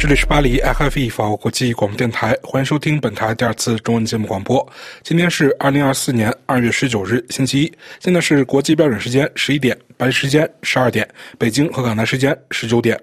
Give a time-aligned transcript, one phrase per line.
[0.00, 4.66] 这里是巴黎 FFE 法国国际广播电台，欢迎收听本台第二次中文节目广播。
[5.02, 12.98] 今天是二零二四年二月十九日，星期一，现在是国际标准时间十一点，巴黎时间十二点，北京和港南时间十九点。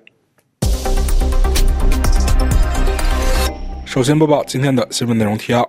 [3.86, 5.64] 首先播报今天的新闻内容提要。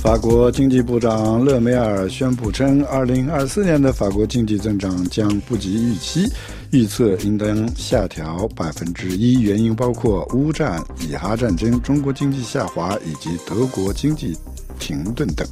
[0.00, 6.30] 法国经济部长勒梅尔宣布称，二零二四年的法国经济增长将不及预期，
[6.74, 9.38] 预测应当下调百分之一。
[9.38, 14.36] 原因包括乌战、以哈战争、中国经济下滑以及德国经济
[14.80, 15.46] 停顿等。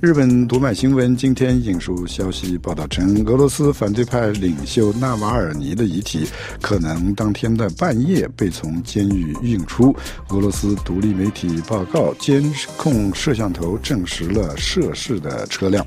[0.00, 6.26] 日本读卖新闻今天引述消息报道称，俄罗斯反对派领袖纳瓦尔尼的遗体
[6.60, 9.94] 可能当天的半夜被从监狱运出。
[10.30, 12.42] 俄罗斯独立媒体报告，监
[12.78, 15.86] 控摄像头证实了涉事的车辆。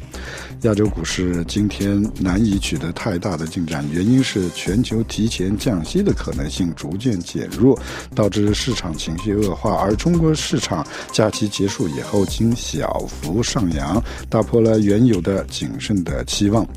[0.63, 7.79] 亚洲股市今天难以取得太大的进展，原因是全球提前降息的可能性逐渐减弱，
[8.13, 9.73] 导致市场情绪恶化。
[9.75, 16.67] 而中国市场假期结束以后，经小幅上扬，打破了原有的谨慎的期望。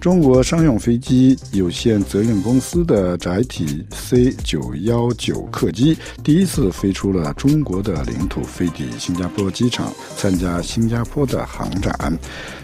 [0.00, 12.16] 中国商用飞机有限责任公司的载体 C 九幺九客机第一次飞出了中国的领土，飞抵新加坡机场，参加新加坡的航展。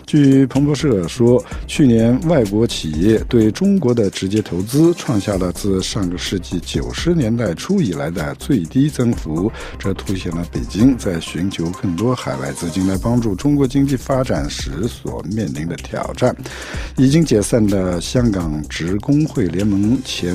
[0.08, 16.34] 据彭博社说，去年外国企业对中国的直接投资创下了自上个世纪九十年代初以来的最低增幅，这凸显了北京在寻求更多海外资金来帮助中国经济发展时所面临的挑战。
[16.96, 20.34] 已经解散的香港职工会联盟前。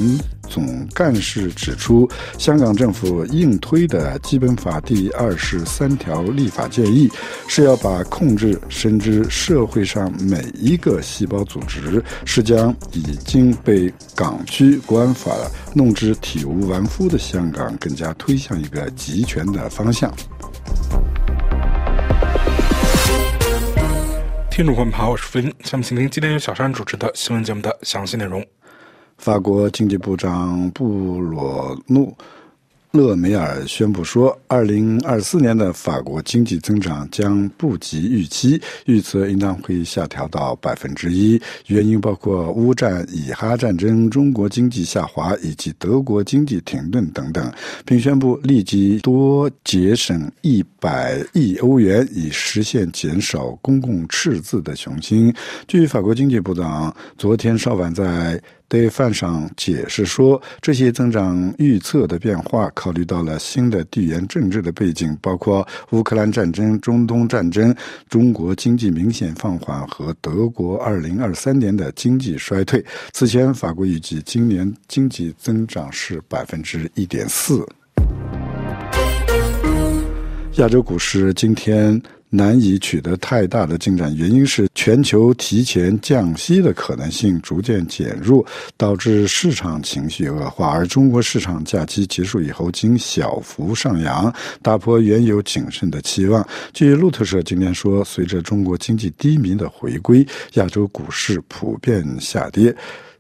[0.54, 7.10] 总干事指出，香港政府硬推的基本法第二十三条立法建议，
[7.48, 15.32] 是要把控制甚至社会上每一个细胞组织，是将已经被港区国安法
[15.74, 20.14] 弄至体无完肤的香港，更加推向一个集权的方向。
[24.52, 28.46] 听众朋友们好，我是福音，下面请听今天由小山主持的新闻节目的详细内容。
[29.24, 32.14] 法国经济部长布罗诺。
[32.92, 41.42] 勒梅尔宣布说，二零二四年的法国经济增长将不及预期，预测应当会下调到百分之一。
[41.68, 47.52] 原因包括乌战、以哈战争、中国经济下滑以及德国经济停顿等等，
[47.84, 55.34] 并宣布立即多节省一百亿欧元，以实现减少公共赤字的雄心。
[55.68, 58.40] 据法国经济部长昨天稍晚在。
[58.74, 67.76] 对饭上解释说，这些增长预测的变化考虑到了新的地缘政治的背景，包括乌克兰战争、中东战争、
[68.10, 72.84] 中国经济明显放缓和德国二零二三年的经济衰退。
[73.12, 77.64] 此前，法国预计今年经济增长是百分之一点四。
[80.56, 82.02] 亚洲股市今天。
[82.36, 88.44] 难以取得太大的进展，原因是全球提前降息的可能性逐渐减弱，
[88.76, 90.68] 导致市场情绪恶化。
[90.68, 94.34] 而中国市场假期结束以后，经小幅上扬，
[94.64, 96.44] 打破原有谨慎的期望。
[96.74, 102.76] 据路透社今天说，随着中国经济低迷的回归，亚洲股市普遍下跌。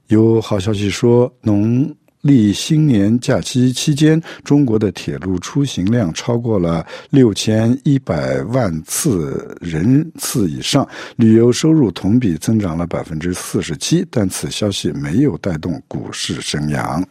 [0.07, 1.95] 有好消息说，农。
[2.23, 17.05] 历新年假期期间，中国的铁路出行量超过了六千一百万次人次以上，旅游收入同比增长了百分之四十七，但此消息没有带动股市升扬。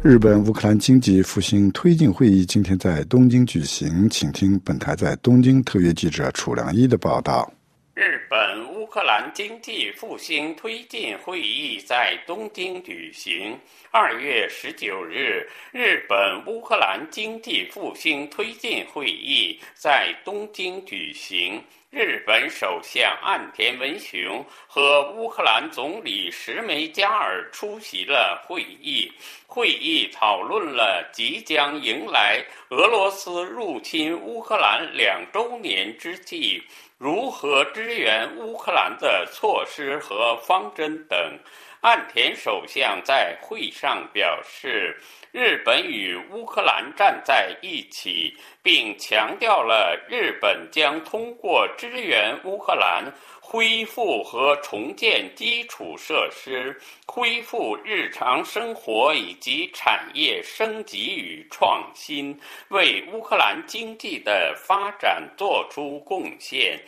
[0.00, 7.52] 日本乌克兰经济复兴推进会议今天在东京举行，请听本台在东京特约记者楚良一的报道。
[7.94, 8.67] 日本。
[8.88, 13.54] 乌克兰经济复兴推进会议在东京举行。
[13.90, 21.62] 二月十九日，日本乌克兰经济复兴推进会议在东京举行。
[21.90, 29.10] 日本首相岸田文雄和乌克兰总理石梅加尔出席了会议。
[29.46, 36.62] 会议讨论了即将迎来俄罗斯入侵乌克兰两周年之际。
[36.98, 41.38] 如何支援乌克兰的措施和方针等，
[41.80, 53.04] 岸田首相在会上表示，日本与乌克兰站在一起，并强调了日本将通过支援乌克兰。
[53.40, 62.38] 恢复和重建基础设施，恢复日常生活以及产业升级与创新，
[62.68, 66.78] 为乌克兰经济的发展做出贡献。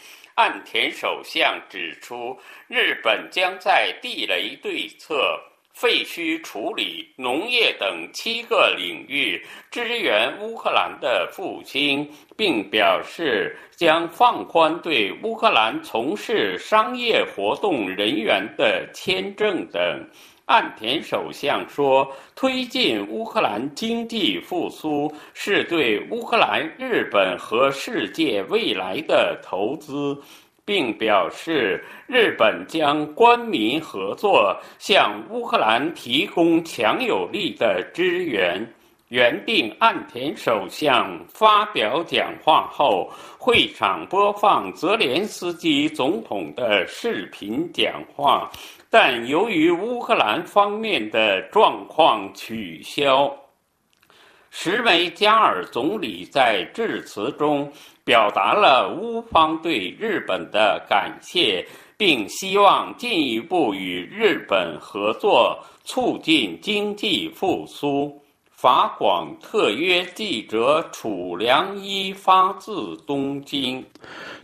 [0.40, 2.34] 岸田首相指出，
[2.66, 5.38] 日本将在地雷对策、
[5.74, 20.08] 废墟处理、农业等七个领域支援乌克兰的复兴，并表示将放宽对乌克兰从事商业活动人员的签证等。
[20.50, 30.20] 岸田首相说：“推进乌克兰经济复苏是对乌克兰、日本和世界未来的投资。”
[30.66, 38.64] 并表示，日本将官民合作向乌克兰提供强有力的支援。
[39.08, 48.48] 原定岸田首相发表讲话后，会场播放泽连斯基总统的视频讲话，
[48.90, 53.32] 但由于乌克兰方面的状况取消。
[54.50, 57.72] 什梅加尔总理在致辞中
[58.04, 61.64] 表达了乌方对日本的感谢，
[61.96, 68.20] 并希望进一步与日本合作，促进经济复苏。
[68.60, 73.82] 法广特约记者楚良一发自东京。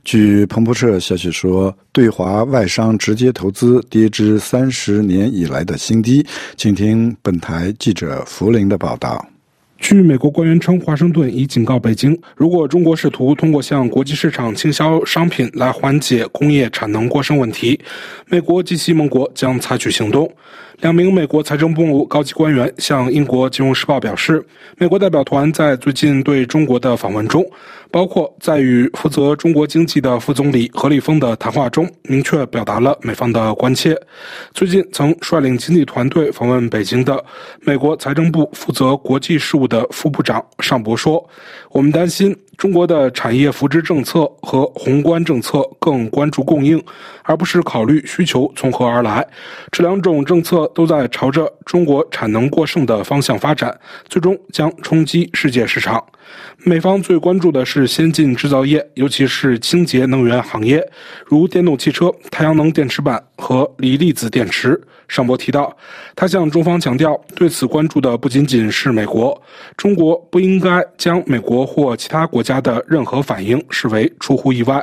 [0.05, 6.27] 据彭博社消息说，对华外商直接投资跌至三十年以来的新低。
[6.57, 9.23] 请听本台记者福林的报道。
[9.89, 17.79] 据美国官员称，华盛顿已警告北京，如果中国试图通过向国际市场倾销商品来缓解工业产能过剩问题，
[18.27, 20.29] 美国及其盟国将采取行动。
[20.81, 24.45] 两名美国财政部高级官员向英国金融时报表示，
[24.77, 27.43] 美国代表团在最近对中国的访问中，
[27.91, 33.99] 包括在与负责中国经济的副总理何立峰的谈话中，明确表达了美方的关切。
[34.53, 37.25] 最近曾率领经济团队访问北京的
[37.63, 41.29] 美国财政部负责国际事务的副部长尚博说
[41.71, 46.83] ：“我们担心。”中国的产业扶持政策和宏观政策更关注供应，
[47.23, 49.27] 而不是考虑需求从何而来。
[49.71, 56.03] 这两种政策都在朝着中国产能过剩的方向发展，最终将冲击世界市场。
[56.65, 60.85] 美方最关注的是先进制造业，尤其是清洁能源行业，
[61.25, 64.81] 如电动汽车、太阳能电池板和锂离子电池。
[65.09, 65.73] 尚博提到，
[66.17, 69.41] 他向中方强调，对此关注的不仅仅是美国，
[69.77, 74.81] 中国不应该将美国或其他国家的任何反应视为出乎意外。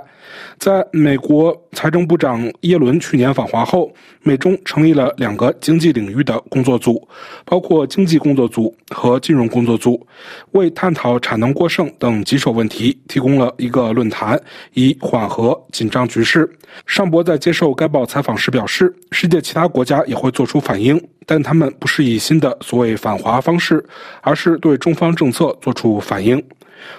[0.57, 3.91] 在美国财政部长耶伦去年访华后，
[4.23, 7.07] 美中成立了两个经济领域的工作组，
[7.45, 10.05] 包括经济工作组和金融工作组，
[10.51, 14.39] 为探讨产能过剩等棘手问题提供了一个论坛，
[14.73, 16.49] 以缓和紧张局势。
[16.87, 23.83] 尚博在接受该报采访时表示，世界其他国家也会做出反应，但他们不是以新的所谓反华方式，
[24.21, 26.43] 而是对中方政策做出反应。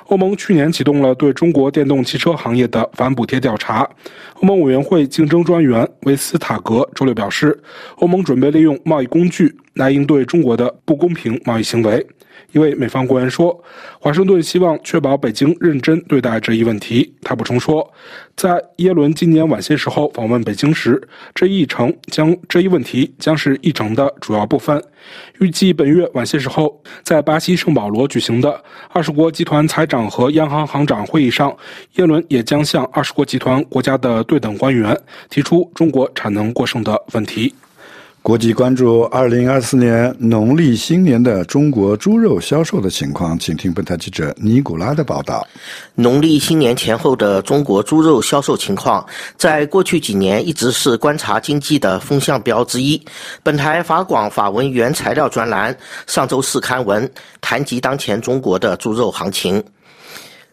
[0.07, 3.89] 欧盟去年启动了对中国电动汽车行业的反补贴调查。
[4.35, 7.59] 欧盟委员会竞争专员维斯塔格周六表示，
[7.97, 12.07] 欧盟准备利用贸易工具来应对中国的不公平贸易行为。
[12.55, 13.61] 一位美方官员说
[13.99, 17.93] ：“华盛顿希望确保北京认真对待这一问题。”他补充说
[18.37, 21.03] ：“在耶伦今年晚些时候访问北京时，
[21.35, 24.81] 这一程将这一问题将是议程的主要部分。
[25.41, 31.55] 预计本月晚些时候，在巴西圣保罗举行的二十国集团财长和央行行长会议上，
[31.97, 34.97] 耶伦也将向二十国集团国家的对等官员
[35.29, 37.53] 提出中国产能过剩的问题。”
[38.25, 45.47] 国际关注二零二四年农历新年的中国猪肉销售的情况，请听本台记者尼古拉的报道。
[45.95, 52.99] 农历新年前后的中国猪肉销售情况，在过去几年一直是观察经济的风向标之一。
[53.43, 55.77] 本台法广法文原材料专栏
[56.07, 57.13] 上周四刊文
[57.43, 59.63] 谈及当前中国的猪肉行情。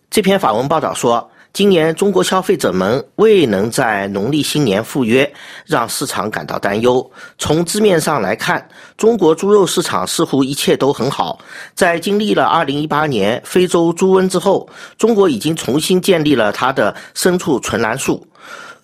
[0.10, 1.31] 这篇法文报道说。
[1.54, 5.30] 今年中国消费者们未能在农历新年赴约，
[5.66, 7.12] 让市场感到担忧。
[7.38, 11.40] 从字面上来看，中国猪肉市场似乎一切都很好。
[11.76, 18.26] 在经历了2018年非洲猪瘟之后，中国已经重新建立了它的牲畜存栏数。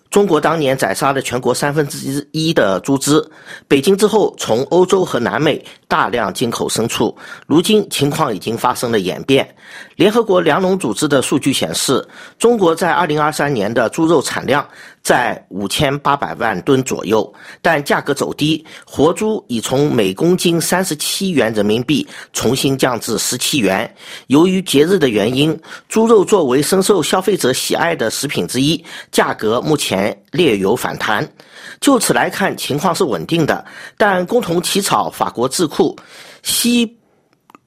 [0.09, 3.23] 中国当年宰杀了全国三分之一的猪只。
[3.67, 9.47] 北京之后，从欧洲和南美大量进口牲畜，如今情况已经发生了演变。
[9.95, 12.07] 联合国粮农组织的数据显示，
[12.39, 14.67] 中国在2023年的猪肉产量。
[15.07, 23.89] 在五千八百万吨左右，但价格走低，活猪已从每公斤三十七元人民币重新降至十七元。
[24.27, 31.25] 由于节日的原因，猪肉作为深受消费者喜爱的食品之一，价格目前略有反弹。
[31.79, 33.63] 就此来看，情况是稳定的。
[33.97, 35.95] 但共同起草法国智库
[36.43, 36.97] 西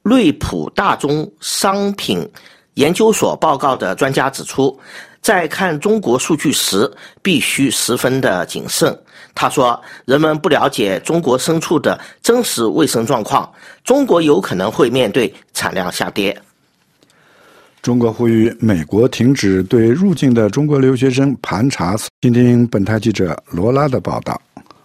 [0.02, 2.30] 瑞普大宗商品
[2.75, 4.78] 研究所报告的专家指出。
[5.21, 6.91] 在看中国数据时，
[7.23, 8.97] 必须十分的谨慎。
[9.35, 13.50] 他说：“人们不了解中国牲畜的真实卫生状况，
[13.85, 16.37] 中国有可能会面对产量下跌。”
[17.83, 21.97] 中国呼吁美国停止对入境的中国留学生盘查。
[22.21, 24.41] 听听本台记者罗拉的报道。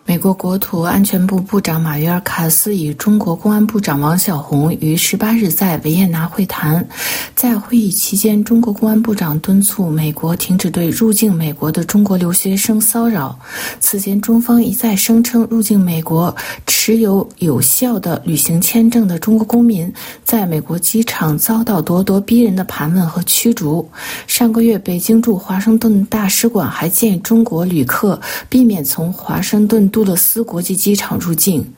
[0.08, 6.88] 美国国土安全部部长马约尔卡斯与中国公安部长王小红于十八日在维也纳会谈。
[7.34, 13.38] 在会议期间，中国公安部长敦促美国停止对入境美国的中国留学生骚扰。
[13.80, 16.34] 此前，中方一再声称入境美国
[16.68, 19.92] 持有有效的旅行签证的中国公民
[20.24, 23.90] 在美国机场遭到咄咄逼人的盘问和驱逐。
[24.28, 29.92] 上个月，北京驻华盛顿大使馆还建议中国旅客避免从华盛顿。
[29.96, 31.74] 杜勒斯国际机场入境。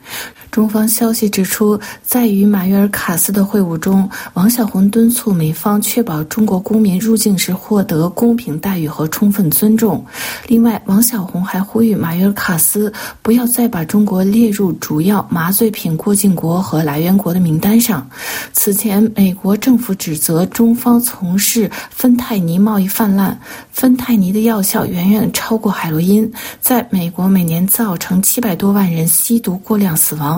[0.50, 10.04] 中方消息指出，在与马约尔卡斯的会晤中，王小红敦促美方确保中国公民入境时获得公平待遇和充分尊重。
[10.46, 18.08] 另外，王小红还呼吁马约尔卡斯不要再把中国列入主要麻醉品过境国和来源国的名单上。
[18.52, 23.38] 此前，美国政府指责中方从事芬太尼贸易泛滥，
[23.70, 30.37] 芬太尼的药效远远超过海洛因，在美国每年造成七百多万人吸毒过量死亡。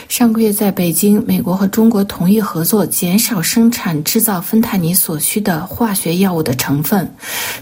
[0.11, 7.09] 上个月，在北京，美国和中国同意合作，减少生产制造芬太尼所需的化学药物的成分。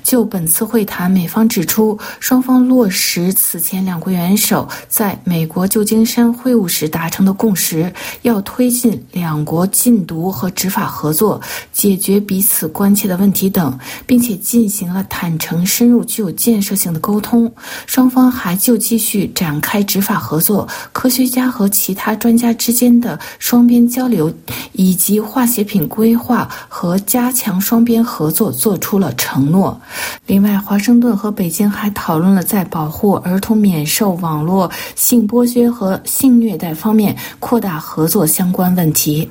[0.02, 11.40] 就本次会谈，美方指出，双方落实此前两国元首在美国旧金山会晤时达成的共识，要推进两国禁毒和执法合作，
[11.72, 13.78] 解决彼此关切的问题等，
[14.08, 17.52] 并且进行了坦诚、深入、具有建设性的沟通。
[17.86, 24.34] 双方还就继续展开执法合作、科学家和其他专家之间的双边交流，
[24.72, 29.80] 以及化学品规划和加强双边合作做出了承诺。
[30.26, 39.30] 另外，华盛顿和北京还讨论了在保护儿童免受网络性剥削和性虐待方面扩大合作相关问题。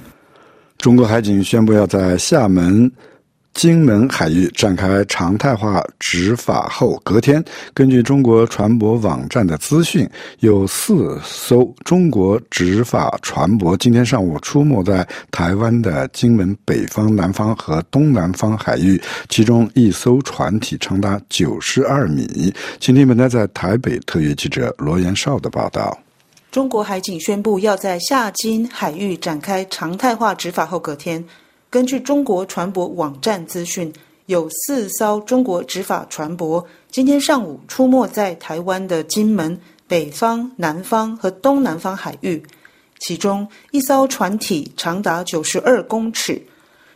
[0.76, 2.90] 中国海警宣布要在厦门。
[3.58, 22.54] 金门海域展开常态化执法后，隔天，根据中国船舶网站的资讯，有四艘中国执法船舶今天上午出没在台湾的金门北方、南方和东南方海域，其中一艘船体长达九十二米。
[22.78, 25.98] 请听本台在台北特约记者罗延绍的报道：
[26.52, 31.24] 中国海警宣布要在厦金海域展开常态化执法后，隔天。
[31.70, 33.92] 根据中国船舶网站资讯，
[34.24, 42.42] 有四艘中国执法船舶今天上午出没在台湾的金门北方、南方和东南方海域，
[43.00, 46.40] 其中一艘船体长达九十二公尺。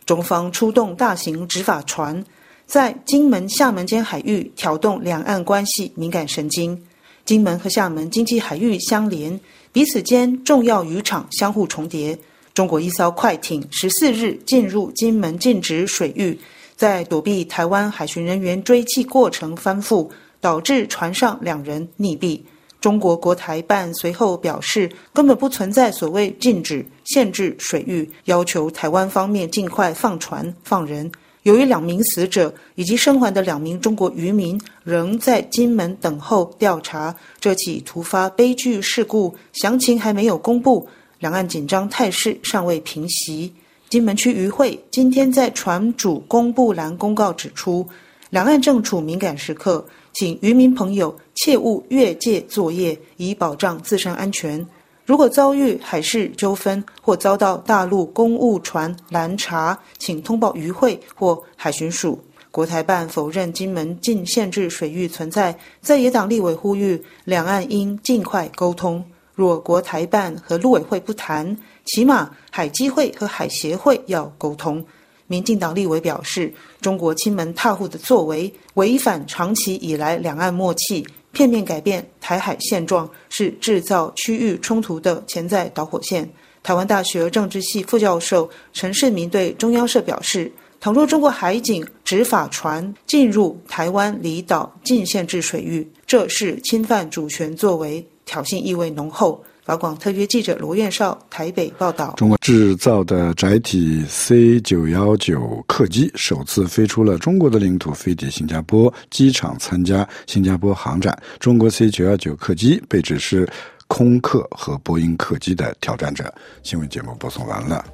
[0.07, 2.25] 中方出动大型执法船，
[2.67, 6.83] 在金门、厦门间海域挑动两岸关系敏感神经。
[7.25, 9.39] 金门和厦门经济海域相连，
[9.71, 12.19] 彼此间重要渔场相互重叠。
[12.55, 16.39] 中国一艘快艇十四日进入金门禁止水域，
[16.77, 22.41] 在躲避台湾海巡人员追击过程翻覆，导致船上两人溺毙。
[22.79, 31.11] 中国国台办随后表示，根本不存在所谓禁止、限制水域，要求台湾方面尽快放船放人。
[31.45, 40.87] 由于两名死者以及生还的两名中国渔民仍在金门等候调查，这起突发悲剧事故详情还没有公布。
[41.23, 43.55] 两岸紧张态势尚未平息。
[43.89, 47.87] 金门区渔会今天在船主公布栏公告指出，
[48.31, 54.67] 两岸正处敏感时刻，请渔民朋友切勿越界作业，以保障自身安全。
[55.07, 62.21] 如果遭遇海事纠纷或遭到大陆公务船拦查，请通报渔会或海巡署。
[62.51, 69.05] 国台办否认金门禁限制水域存在，在野党立委呼吁两岸应尽快沟通。
[69.35, 74.85] 若国台办和陆委会不谈，起码海基会和海协会要沟通。
[75.27, 86.29] 民进党立委表示，中国亲门踏户的作为违反长期以来两岸默契，片面改变台海现状，是制造区域冲突的潜在导火线。
[86.63, 98.07] 台湾大学政治系副教授陈世明对中央社表示，倘若中国海警执法船进入台湾离岛禁限制水域，这是侵犯主权作为。
[98.25, 99.43] 挑衅意味浓厚。
[99.65, 111.17] 法广特约记者罗院少台北报道：中国制造的载体 C 九幺九客机首次飞出了中国的领土，飞抵新加坡机场参加新加坡航展。
[111.39, 113.49] 中国 C 九幺九客机被指是
[113.87, 116.35] 空客和波音客机的挑战者。
[116.65, 117.85] 新闻节目播送完了。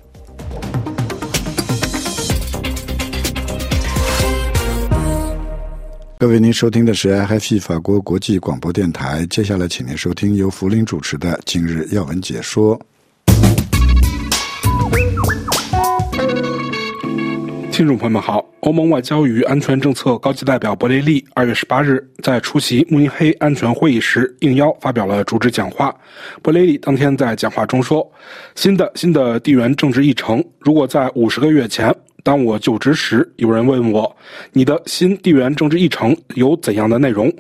[6.21, 9.25] 各位，您收听的是 IFI 法国国际广播电台。
[9.31, 12.77] 接下来，请您收听由福林主持的《今日要闻解说》。
[17.71, 25.95] 听众朋友们好，欧盟外交与安全政策高级代表博雷利二月十八日在出席慕尼黑安全会议时应邀发表了主旨讲话。
[26.43, 28.05] 博雷利当天在讲话中说
[28.57, 34.17] ：“新的新的地缘政治议程，如果在五十个月前。”当我就职时，有人问我
[34.53, 37.33] ：“你的新地缘政治议程有怎样的内容？”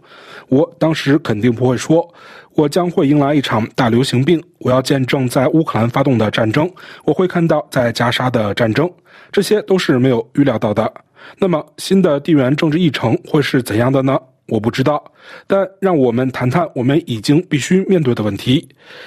[0.48, 2.08] 我当时肯定不会说
[2.54, 6.70] ：“我将会迎来一场大流行病，我要见证在乌克兰发动的战争，
[7.04, 8.90] 我会看到在加沙的战争，
[9.30, 10.90] 这些都是没有预料到的。”
[11.38, 14.18] 那么，新的地缘政治议程会是怎样的呢？
[14.48, 15.02] 我不知道，
[15.46, 18.66] 但让我们谈谈我们已经必须面对的问题。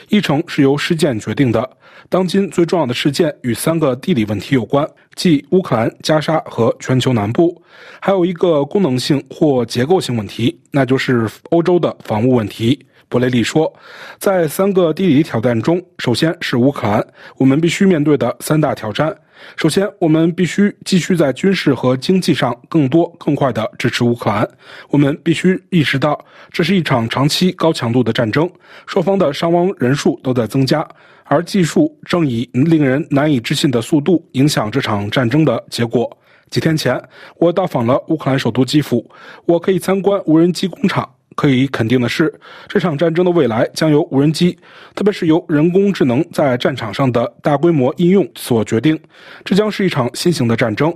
[0.10, 1.68] 议程是由事件决定的。
[2.10, 7.62] 当今最重要的事件与三个地理问题有关，即乌克兰、加沙和全球南部。
[8.00, 12.86] 还有一个功能性或结构性问题，那就是欧洲的防务问题。
[13.08, 13.72] 博雷利说，
[14.20, 17.06] 在三个地理挑战中，首先是乌克兰，
[17.38, 19.14] 我们必须面对的三大挑战。
[19.56, 24.48] 首先，我们必须继续在军事和经济上更多、更快地支持乌克兰。
[24.90, 28.50] 我们必须意识到，这是一场长期、高强度的战争，
[28.88, 30.88] 双方的伤亡人数都在增加，
[31.26, 36.18] 而技术正以令人难以置信的速度影响这场战争的结果。
[36.50, 37.02] 几天前，
[37.38, 39.10] 我到访了乌克兰首都基辅，
[39.46, 41.10] 我可以参观无人机工厂。
[41.36, 42.34] 可以肯定的是，
[42.68, 44.58] 这场战争的未来将由无人机，
[44.96, 49.00] 特别是由人工智能在战场上的大规模应用所决定。
[49.46, 50.96] 这将是一场新型的战争，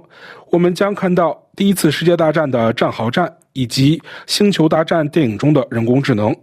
[0.52, 6.36] 我们将看到第一次世界大战的战壕战以及《星球大战》电影中的人工智能。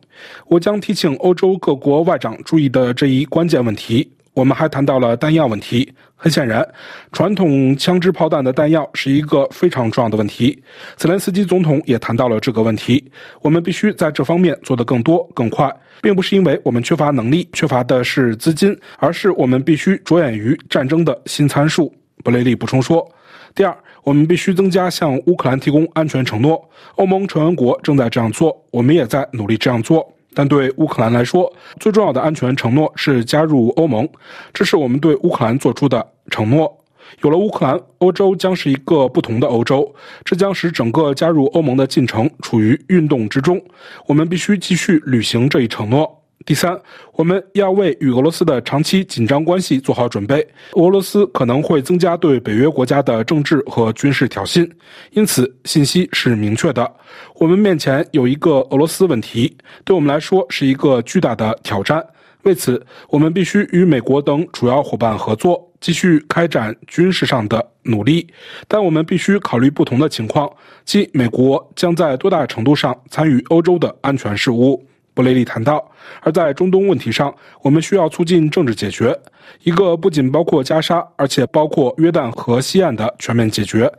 [0.47, 4.11] 我将提醒欧洲各国外长注意的这一关键问题。
[4.35, 5.93] 我们还谈到了弹药问题。
[6.15, 6.65] 很显然，
[7.11, 10.62] 传统枪支炮弹的弹药是一个非常重要的问题。
[10.97, 13.05] 泽连斯基总统也谈到了这个问题。
[13.41, 15.69] 我们必须在这方面做得更多、更快，
[16.01, 21.92] 并不是因为我们缺乏能力，缺乏的是资金，而是我们必须着眼于战争的新参数。
[22.23, 23.05] 布雷利补充说
[23.53, 26.62] ：“第二，我们必须增加向乌克兰提供安全承诺。
[26.95, 34.09] 欧盟成员国正在这样做，我们也在努力这样做。”但对乌克兰来说，最重要的安全承诺是加入欧盟，
[34.53, 36.79] 这是我们对乌克兰做出的承诺。
[37.21, 43.61] 有了乌克兰，欧洲将是一个不同的欧洲，这将使整个加入欧盟的进程处于运动之中。
[44.07, 46.22] 我们必须继续履行这一承诺。
[46.44, 46.76] 第三，
[47.12, 50.46] 我们要为与俄罗斯的长期紧张关系做好准备。
[50.72, 54.68] 俄罗斯可能会增加对北约国家的政治和军事挑衅，
[55.12, 56.90] 因此信息是明确的。
[57.37, 62.05] 我们面前有一个俄罗斯问题，对我们来说是一个巨大的挑战。
[62.42, 68.26] 为此，我们必须与美国等主要伙伴合作，继续开展军事上的努力。
[68.66, 70.50] 但我们必须考虑不同的情况，
[70.85, 74.85] 即美国将在多大程度上参与欧洲的安全事务。
[75.14, 75.87] 布雷利谈到，
[76.20, 79.18] 而在中东问题上，我们需要促进政治解决，
[79.62, 83.92] 一个不仅包括加沙，而且包括约旦河西岸的全面解决。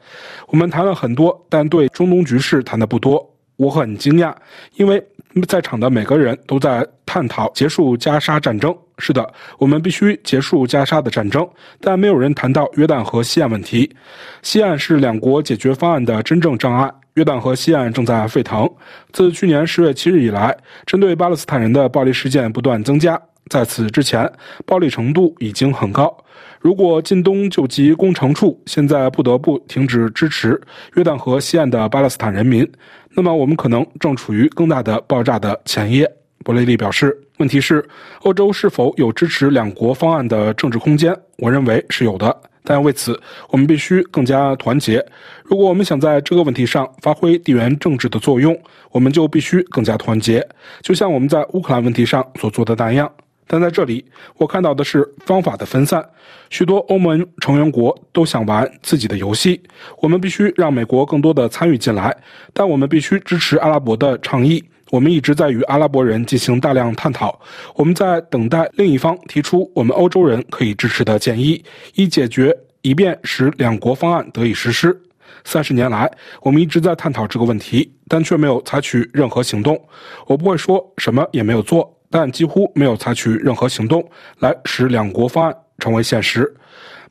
[0.47, 3.29] 我们谈了很多，但对中东局势谈的不多。
[3.55, 4.33] 我很惊讶，
[4.77, 5.01] 因为
[5.47, 8.75] 在场的每个人都在探讨结束加沙战争。
[8.97, 11.47] 是的，我们必须结束加沙的战争，
[11.79, 13.95] 但没有人谈到约旦河西岸问题。
[14.41, 16.91] 西岸是两国解决方案的真正障碍。
[17.15, 18.69] 约旦河西岸正在沸腾。
[19.11, 23.21] 自去年十月七日以来，针对巴勒斯坦人的暴力事件不断增加。
[23.49, 24.31] 在此之前，
[24.65, 26.15] 暴力程度已经很高。
[26.59, 30.59] 如果近东救济工程处现在不得不停止支持
[30.95, 32.65] 约旦河西岸的巴勒斯坦人民，
[33.11, 36.09] 那么我们可能正处于更大的爆炸的前夜。
[36.45, 37.85] 博雷利表示：“问题是，
[38.21, 41.15] 欧洲是否有支持两国方案的政治空间？
[41.37, 45.05] 我认为是有的。”但为此，我们必须更加团结。
[45.43, 48.57] 如果我们想在这个问题上发挥地缘政治的作用，
[48.91, 50.47] 我们就必须更加团结，
[50.81, 53.11] 就像我们在乌克兰问题上所做的那样。
[53.45, 54.03] 但在这里，
[54.37, 56.03] 我看到的是方法的分散。
[56.49, 59.61] 许多欧盟成员国都想玩自己的游戏。
[59.99, 62.15] 我们必须让美国更多的参与进来，
[62.53, 64.63] 但我们必须支持阿拉伯的倡议。
[64.93, 67.41] 我们一直在与阿拉伯人进行大量探讨，
[67.73, 74.95] 我们在等待另一方提出我们欧洲人可以支持的建议，以解决，以便使两国方案得以实施。
[75.43, 76.07] 三十年来，
[76.43, 79.83] 我们一直在探讨这个问题，但却没有采取任何行动。
[80.27, 86.55] 我不会说什么也没有做，但几乎没有采取任何行动来使两国方案成为现实。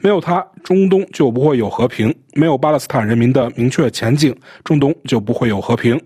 [0.02, 5.98] 没有它，中东就不会有和平；没有巴勒斯坦人民的明确前景，中东就不会有和平。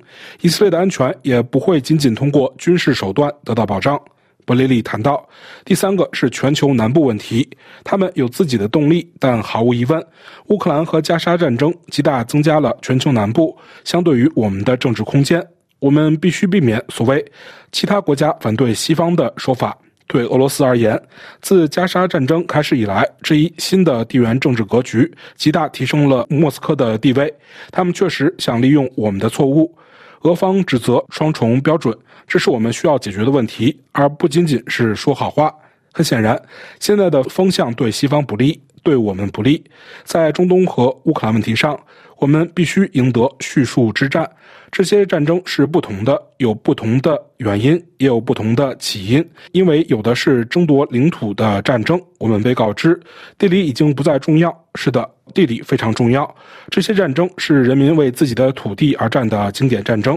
[0.42, 3.98] 以色列的安全也不会仅仅通过军事手段得到保障。
[4.44, 5.26] 布雷利谈到，
[5.64, 7.48] 第三个是全球南部问题，
[7.82, 10.06] 他们有自己的动力，但毫无疑问，
[10.48, 15.42] 乌克兰和加沙战争极大增加了全球南部相对于我们的政治空间。
[15.78, 17.24] 我们必须避免所谓
[17.72, 19.76] 其他国家反对西方的说法。
[20.06, 21.00] 对俄罗斯而言，
[21.42, 27.32] 自加沙战争开始以来，这一新的地缘政治格局极大提升了莫斯科的地位。
[27.70, 29.76] 他们确实想利用我们的错误。
[30.22, 35.52] 俄方指责双重标准，这是我们需要解决的问题，而不仅仅是说好话。
[35.92, 36.40] 很显然，
[36.78, 39.64] 现在的风向对西方不利，对我们不利。
[40.04, 41.76] 在中东和乌克兰问题上，
[42.18, 44.30] 我们必须赢得叙述之战。
[44.70, 49.28] 这些战争是不同的，有不同的原因，也有不同的起因。
[49.50, 53.00] 因为有的是争夺领土的战争，我们被告知
[53.36, 54.56] 地理已经不再重要。
[54.76, 56.32] 是的，地理非常重要。
[56.70, 60.16] 这些战争是人民为自己的土地而战的经典战争。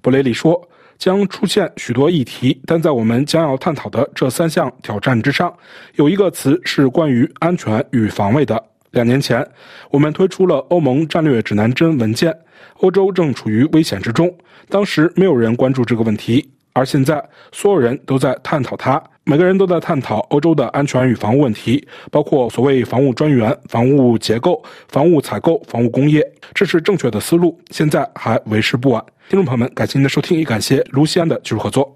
[0.00, 0.58] 布雷里说，
[0.98, 5.54] 将出现许多议题，但在我们将要探讨的这三项挑战之上，
[5.94, 8.62] 有一个词是关于安全与防卫的。
[8.90, 9.46] 两年前，
[9.90, 12.36] 我们推出了欧盟战略指南针文件。
[12.80, 14.32] 欧洲正处于危险之中，
[14.68, 19.02] 当时没有人关注这个问题，而现在所有人都在探讨它。
[19.30, 26.26] 每个人都在探讨欧洲的安全与防务问题，包括所谓防务专员、防务结构、防务采购、防务工业。
[26.54, 29.04] 这是正确的思路，现在还为时不晚。
[29.28, 31.94] 听众朋友们，感谢您的收听，也感谢卢西安的技术合作。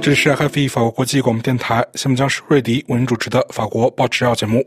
[0.00, 4.66] 这里是 HFE 法国国际广播电台，下面将是瑞迪为您主持的法国报纸要节目。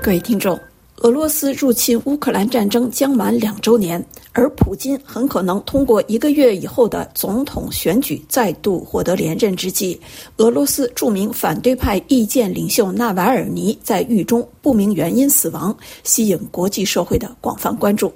[0.00, 0.58] 各位听众，
[1.04, 10.00] 俄罗斯入侵乌克兰战争将满两周年，而普京很可能通过一个月以后的总统选举再度获得连任之际，
[10.38, 18.10] 俄罗斯著名反对派意见领袖纳瓦尔尼在狱中不明原因死亡，吸引国际社会的广泛关注。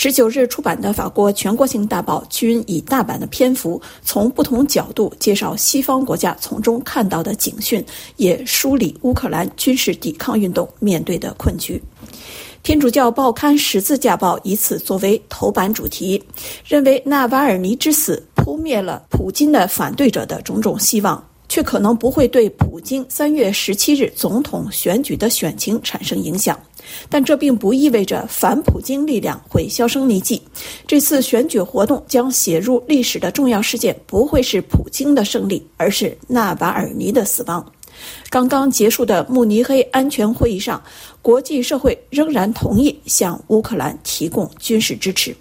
[0.00, 7.84] 十九日出版的法国全国性大报均以大版的篇幅，从不同角度介绍西方国家从中看到的警讯，
[8.14, 11.82] 也梳理乌克兰军事抵抗运动面对的困局。
[12.62, 16.22] 天主教报刊《十字架报》以此作为头版主题，
[16.64, 26.56] 认为纳瓦尔尼之死扑灭了普京的反对者的种种希望，却可能不会对普京三月十七日总统选举的选情产生影响。
[27.08, 30.42] 但这并不意味着反普京力量会销声匿迹。
[30.86, 37.64] 这次选举活动将写入历史的重要事件，不会是普京的胜利，而是纳瓦尔尼的死亡。
[38.30, 40.80] 刚刚结束的慕尼黑安全会议上，
[41.20, 45.34] 国际社会仍然同意向乌克兰提供军事支持。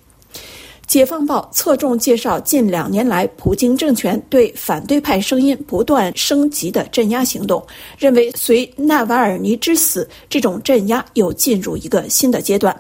[0.88, 7.62] 解放报侧重介绍近两年来普京政权对反对派声音不断升级的镇压行动，
[7.98, 12.76] 认为随纳瓦尔尼之死，这种镇压又进入一个新的阶段。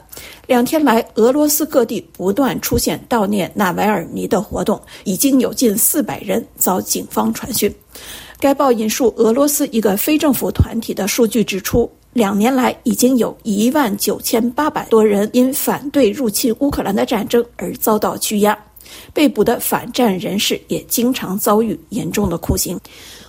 [0.47, 7.73] 两天来，俄罗斯各地不断出现悼念纳瓦尔尼的活动，已经有近四百人遭警方传讯。
[8.39, 11.91] 该报引述俄罗斯一个非政府团体的数据指出。
[12.17, 18.57] 两年来，已经有一万九千八百多人因反对入侵乌克兰的战争而遭到拘押，
[19.13, 22.75] 被捕的反战人士也经常遭遇严重的酷刑。《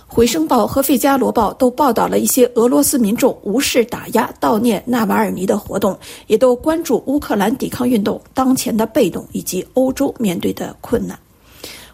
[0.07, 11.15] 回声报》和《费加罗报》都报道了一些俄罗斯民众无视打压悼念纳瓦尔尼的活动，也都关注乌克兰抵抗运动当前的被动以及欧洲面对的困难。《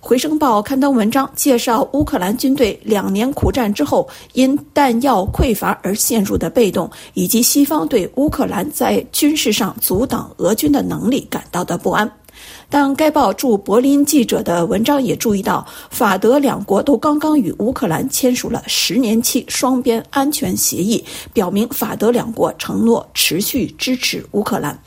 [0.08, 12.08] 回声报》刊登文章介绍乌克兰军队两年苦战之后因弹药匮乏而陷入的被动，以及西方对乌克兰在军事上阻挡俄军的能力感到的不安。
[12.70, 24.72] 但该报驻柏林记者的文章也注意到，法德两国都刚刚与乌克兰签署了十年期双边安全协议，表明法德两国承诺持续支持乌克兰。《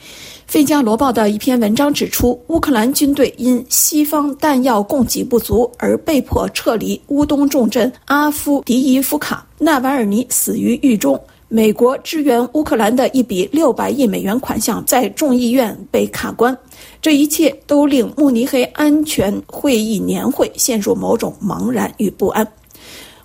[0.48, 9.46] 费加罗报》的一篇文章指出，乌克兰军队因西方弹药供给不足而被迫撤离乌东重镇阿夫迪伊夫卡。
[9.58, 11.20] 纳瓦尔尼死于狱中。
[11.48, 16.56] 美国支援乌克兰的一笔六百亿美元款项在众议院被卡关。
[17.02, 22.46] 这一切都令慕尼黑安全会议年会陷入某种茫然与不安。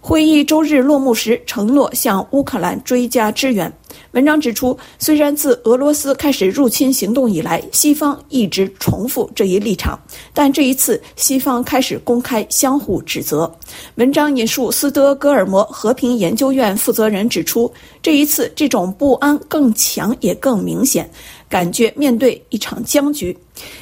[0.06, 3.72] 会议周日落幕时承诺向乌克兰追加支援。
[4.12, 9.98] 文章指出，虽然自俄罗斯开始入侵行动以来，西方一直重复这一立场，
[10.34, 13.50] 但这一次西方开始公开相互指责。
[13.96, 21.10] 文章引述斯德哥尔摩和平研究院负责人指出，这一次这种不安更强也更明显，
[21.54, 23.38] 感觉面对一场僵局。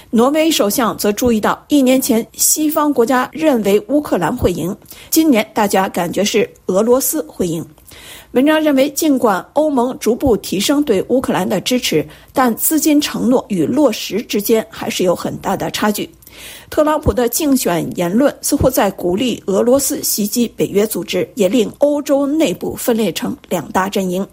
[0.10, 4.76] 挪威首相则注意到，一年前西方国家认为乌克兰会赢，
[5.10, 7.66] 今年大家感觉是俄罗斯会赢。
[8.32, 16.10] 文章认为，尽管欧盟逐步提升对乌克兰的支持，但资金承诺与落实之间还是有很大的差距。
[16.70, 24.26] 特朗普的竞选言论似乎在鼓励俄罗斯袭击北约组织，也令欧洲内部分裂成两大阵营。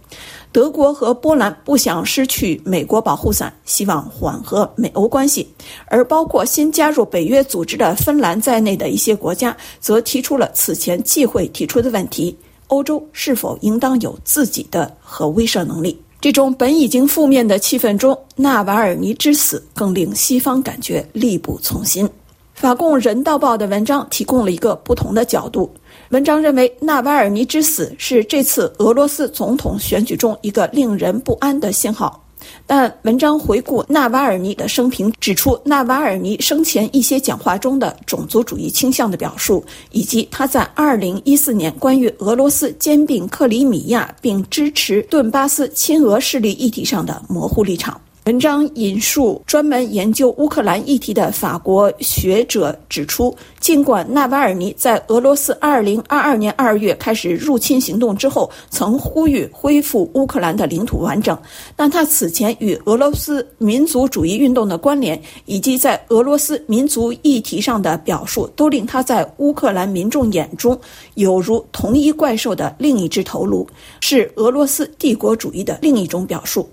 [0.51, 5.47] 德国和波兰不想失去美国保护伞，希望缓和美欧关系；
[5.87, 12.37] 而包括新加入北约组织的芬兰在内的一些国家，则提出了此前忌讳提出的问题：
[12.69, 16.01] 欧洲是否应当有自己的核威慑能力？
[16.21, 22.09] 这种本已经负面的气氛中，纳瓦尔尼之死更令西方感觉力不从心。
[22.55, 25.71] 法共人道报的文章提供了一个不同的角度。
[26.11, 32.25] 文章认为，纳瓦尔尼之死是这次俄罗斯总统选举中一个令人不安的信号。
[32.67, 48.01] 但文章回顾纳瓦尔尼的生平，指出纳瓦尔尼生前一些讲话中的种族主义倾向的表述，以及他在2014年关于俄罗斯兼并克里米亚并支持顿巴斯亲俄势力议题上的模糊立场。
[48.29, 61.35] 文章引述专门研究乌克兰议题的法国学者指出，尽管纳瓦尔尼在俄罗斯2022年2月开始入侵行动之后曾呼吁恢复乌克兰的领土完整，
[61.75, 70.79] 但他此前与俄罗斯民族主义运动的关联，以及在俄罗斯民族议题上的表述，都令他在乌克兰民众眼中
[71.15, 73.67] 有如同一怪兽的另一只头颅，
[74.03, 76.69] 是俄罗斯帝国主义的另一种表述。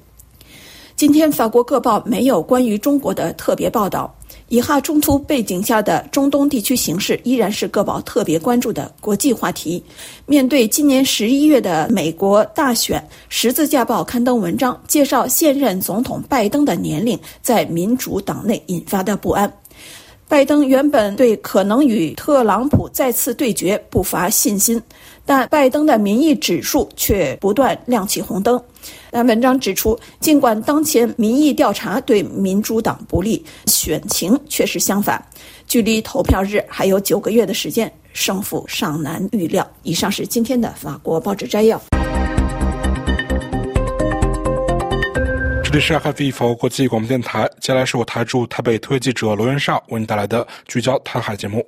[0.95, 4.15] 今天，法国各报没有关于中国的特别报道。
[4.47, 9.83] 以哈冲突背景下的中东地区形势依然是各报特别关注的国际话题。
[10.25, 19.51] 面对今年十一月的美国大选，《十字架报》刊登文章介绍现任总统拜登的年龄在民主党内引发的不安。
[20.27, 24.81] 拜登原本对可能与特朗普再次对决不乏信心，
[25.25, 28.61] 但拜登的民意指数却不断亮起红灯。
[29.09, 35.23] 但文章指出，尽管当前民意调查对民主党不利，选情却是相反。
[35.67, 39.67] 距离投票日还有九个月的时间，胜负尚难预料。
[39.81, 41.81] 以上是今天的法国报纸摘要。
[45.63, 51.65] 这里是 RFI 法国国际广播电台，接下来是我台驻台北特约记者罗元绍为您带来的聚焦台海节目。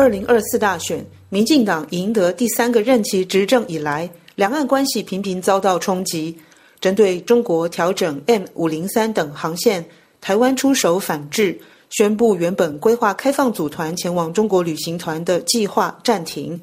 [0.00, 1.04] 二零二四大选。
[1.28, 6.34] 民进党赢得第三个任期执政以来，两岸关系频频遭到冲击。
[6.80, 9.84] 针对中国调整 M 五零三等航线，
[10.18, 11.60] 台湾出手反制，
[11.90, 16.58] 宣布原本规划开放组团前往中国旅行团的计划暂停。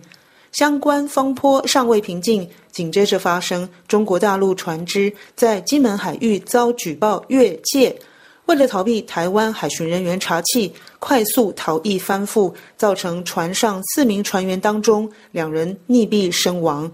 [0.51, 7.95] 相关风波尚未平静，紧接着发生中国大陆船只在金门海域遭举报越界。
[8.47, 16.89] 为了逃避台湾海巡人员查缉，快速逃逸翻覆，造成船上四名船员当中两人溺毙身亡。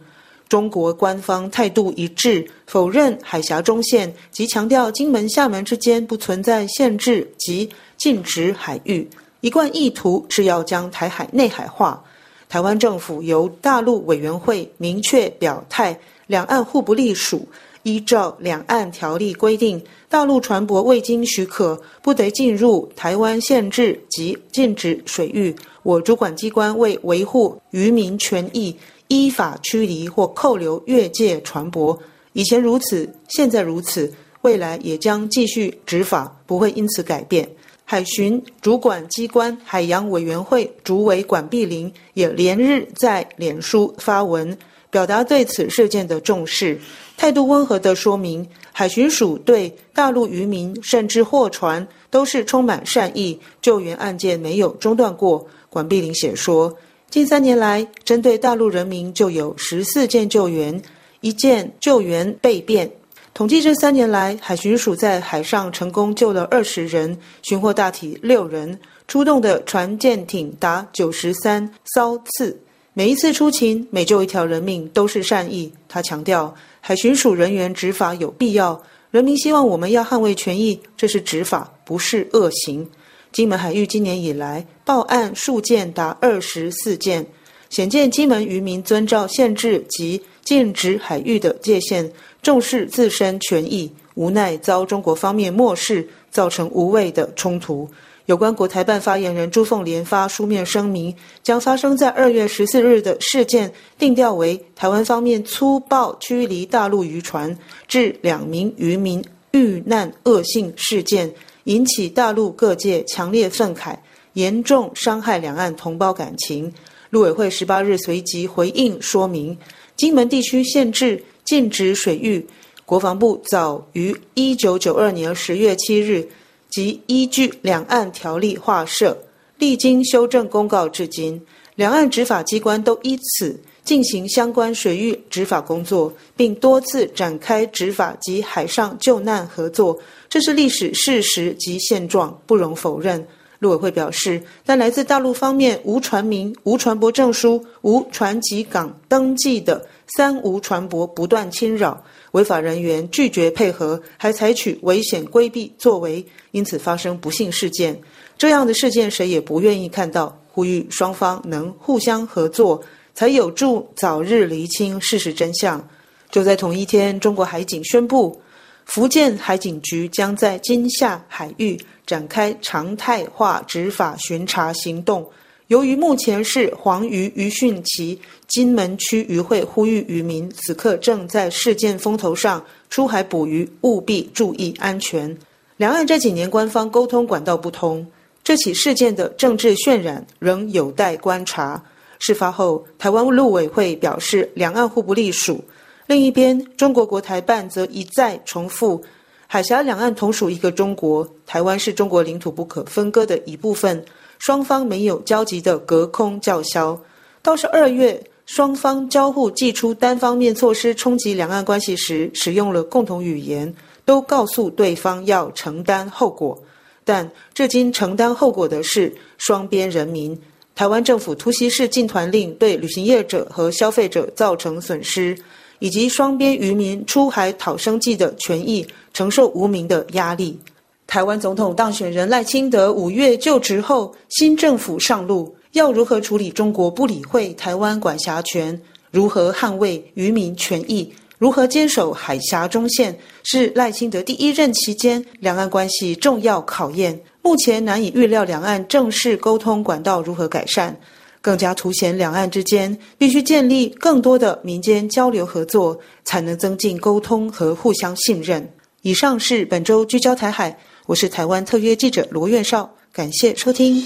[0.49, 9.07] 中国官方态度一致，否认海峡中线，及强调金门、厦门之间不存在限制及禁止海域，
[9.41, 12.03] 一贯意图是要将台海内海化。
[12.49, 17.47] 台湾政府由大陆委员会明确表态，两岸互不隶属。
[17.83, 25.55] 依照两岸条例规定，大陆船舶未经许可，不得进入台湾限制及禁止水域。
[25.83, 28.75] 我主管机关为维护渔民权益，
[29.09, 31.97] 依法驱离或扣留越界船舶。
[32.31, 37.47] 以前如此，现在如此，未来也将继续执法，不会因此改变。
[37.85, 44.57] 海巡主管机关海洋委员会主委管碧玲也连日在脸书发文。
[44.93, 46.79] 表达对此事件的重视，
[47.17, 55.43] 态度温和地说明，海巡署对大陆渔民甚至货船都是充满善意，救援案件没有中断过。
[55.67, 56.71] 管碧玲写说，
[57.09, 60.79] 近三年来，针对大陆人民就有十四件救援，
[61.21, 62.91] 一件救援被变。
[63.33, 72.55] 统计这三年来，海巡署在海上成功救了二十人，寻获大体六人，出动的船舰艇达九十三艘次。
[72.95, 75.73] 每一次出勤，每救一条人命都是善意。
[75.89, 78.79] 他强调，海巡署人员执法有必要，
[79.09, 82.87] 人民希望我们要捍卫权益，这是执法，不是恶行。
[83.31, 87.25] 金门海域今年以来报案数件达二十四件，
[87.71, 92.11] 显见金门渔民遵照限制及禁止海域的界限，
[92.43, 97.89] 重视自身权益，无奈遭中国方面漠视，造成无谓的冲突。
[98.25, 111.29] 有关国台办发言人朱凤莲发书面声明，将发生在二月十四日的事件定调为台湾方面粗暴驱离大陆渔船，致两名渔民遇难恶性事件，
[111.65, 113.93] 引起大陆各界强烈愤慨，
[114.33, 116.71] 严重伤害两岸同胞感情。
[117.09, 119.57] 陆委会十八日随即回应说明，
[119.97, 122.47] 金门地区限制禁止水域，
[122.85, 126.25] 国防部早于一九九二年十月七日
[126.73, 129.17] 即依据两岸条例划设，
[129.57, 131.39] 历经修正公告至今，
[131.75, 133.59] 两岸执法机关都依此。
[133.83, 143.27] 进行相关水域执法工作，并多次展开执法及海上救难合作，这是历史事实及现状，不容否认。
[143.59, 152.01] 陆委会表示，但来自大陆方面无船名、无船舶证书、无船籍港登记的“三无”船舶不断侵扰，
[152.33, 157.99] 违法人员拒绝配合，还采取危险规避作为，因此发生不幸事件。
[158.37, 162.83] 这样的事件谁也不愿意看到，呼吁双方能互相合作。
[163.15, 165.87] 才有助早日厘清事实真相。
[166.31, 168.41] 就在同一天，中国海警宣布，
[168.85, 175.29] 福建海警局将在金厦海域展开常态化执法巡查行动。
[175.67, 185.35] 由于目前是黄鱼渔汛期，金门区渔会呼吁渔民此刻正在事件风头上出海捕鱼，务必注意安全。
[185.77, 188.05] 两岸这几年官方沟通管道不通，
[188.43, 191.81] 这起事件的政治渲染仍有待观察。
[192.19, 195.63] 事发后，台湾陆委会表示两岸互不隶属。
[196.05, 199.01] 另一边，中国国台办则一再重复，
[199.47, 204.05] 海峡两岸同属一个中国，台湾是中国领土不可分割的一部分，
[204.43, 206.99] 双方没有交集的隔空叫嚣。
[207.41, 216.61] 倒是二月，双方交互祭出单方面措施冲击两岸关系时，使用了共同语言，都告诉对方要承担后果。
[217.05, 220.37] 但至今承担后果的是双边人民。
[220.75, 225.37] 台湾政府突袭式禁团令对旅行业者和消费者造成损失，
[225.79, 230.59] 以及双边渔民出海讨生计的权益承受无名的压力。
[231.05, 238.79] 台湾总统当选人赖清德五月就职后，新政府上路，要如何处理中国不理会台湾管辖权？
[239.11, 241.13] 如何捍卫渔民权益？
[241.37, 243.15] 如何坚守海峡中线？
[243.43, 247.19] 是赖清德第一任期间两岸关系重要考验。
[247.41, 250.97] 目前难以预料两岸正式沟通管道如何改善，
[251.41, 258.67] 更加凸显两岸之间必须建立更多的民间交流合作，才能增进沟通和互相信任。
[259.01, 264.01] 以上是本周聚焦台海，我是台湾特约记者罗院少，感谢收听。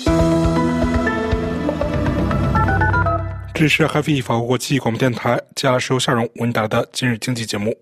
[3.53, 7.75] 这里是 h a 法国国际广播电台，接下来是由夏荣为您带来的今日经济节目。